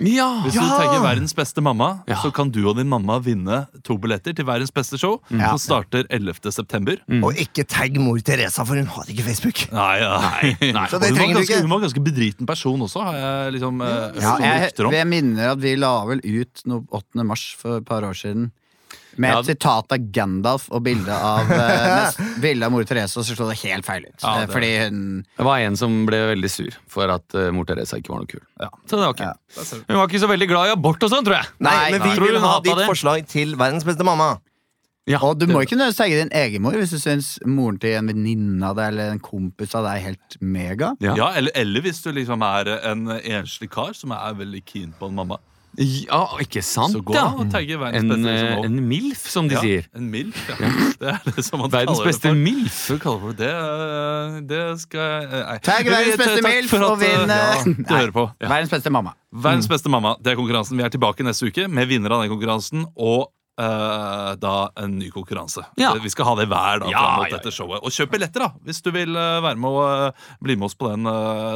[0.00, 0.26] Ja!
[0.44, 2.16] Hvis du tenker verdens beste mamma, Ja.
[2.22, 5.50] så kan du og din mamma vinne to billetter til verdens beste show, Ja.
[5.56, 6.52] som starter 11.
[6.52, 6.96] september.
[7.22, 9.64] Og ikke tagg mor Teresa, for hun har ikke Facebook.
[9.72, 10.18] Nei, ja.
[10.60, 10.86] Nei.
[10.90, 14.22] Så det hun, var ganske, hun var ganske bedriten person også, har jeg liksom eh,
[14.22, 17.24] Ja, jeg, jeg minner at vi la vel ut noe 8.
[17.24, 18.50] mars for et par år siden.
[19.18, 23.26] Med Ja, et sitat av Gandalf og bilde av, eh, bilde av mor Therese, og
[23.26, 24.14] så slo det helt feil ut.
[24.22, 27.50] Ja, Eh, det- Fordi hun Det var en som ble veldig sur for at uh,
[27.52, 28.40] mor Teresa ikke var noe kul.
[28.60, 28.68] Ja.
[28.86, 29.32] Så det var ikke.
[29.34, 29.64] Ja.
[29.88, 31.48] Hun var ikke så veldig glad i abort og sånn, tror jeg.
[31.60, 32.86] Nei, men vi vil ha ditt det?
[32.86, 34.36] forslag til verdens beste mamma.
[35.08, 37.94] Ja, Og du må ikke nødvendigvis tagge din egen mor hvis du syns moren til
[37.96, 40.90] en venninne av deg eller en kompis av deg er helt mega.
[41.00, 41.14] Ja.
[41.16, 45.08] Ja, eller, eller hvis du liksom er en enslig kar som er veldig keen på
[45.08, 45.38] en mamma.
[45.78, 47.28] Ja, ikke sant, Så gå ja.
[47.38, 49.84] og tagge verdens En, beste eh, liksom, en MILF, som de ja, sier.
[49.94, 50.70] En MILF, ja.
[50.98, 52.40] Det er det som man Verdens kaller det beste for.
[52.42, 52.78] MILF.
[52.88, 53.52] Hva kaller du det?
[53.54, 55.56] Eh, Det skal jeg nei.
[55.68, 58.26] Tagg verdens Takk beste for MILF at, og vinn, eh, Ja, eh, hører på.
[58.42, 59.14] Verdens beste mamma.
[59.48, 60.16] Verdens beste mamma.
[60.18, 60.78] Det er konkurransen.
[60.80, 63.28] Vi er tilbake neste uke med vinner av den konkurransen og
[63.58, 65.64] eh, da en ny konkurranse.
[65.80, 65.92] Ja.
[66.02, 67.82] Vi skal ha det hver dag Ja, mot ja, dette showet.
[67.82, 70.78] Og kjøp billetter, da, hvis du vil uh, være med og uh, bli med oss
[70.78, 71.08] på den,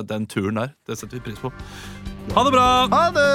[0.08, 0.74] den turen der.
[0.86, 1.52] Det setter vi pris på.
[2.34, 2.68] Ha det bra!
[2.92, 3.30] Ha det!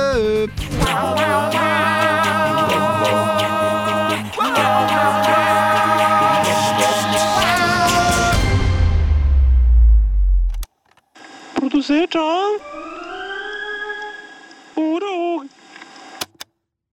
[11.57, 12.78] Produsert av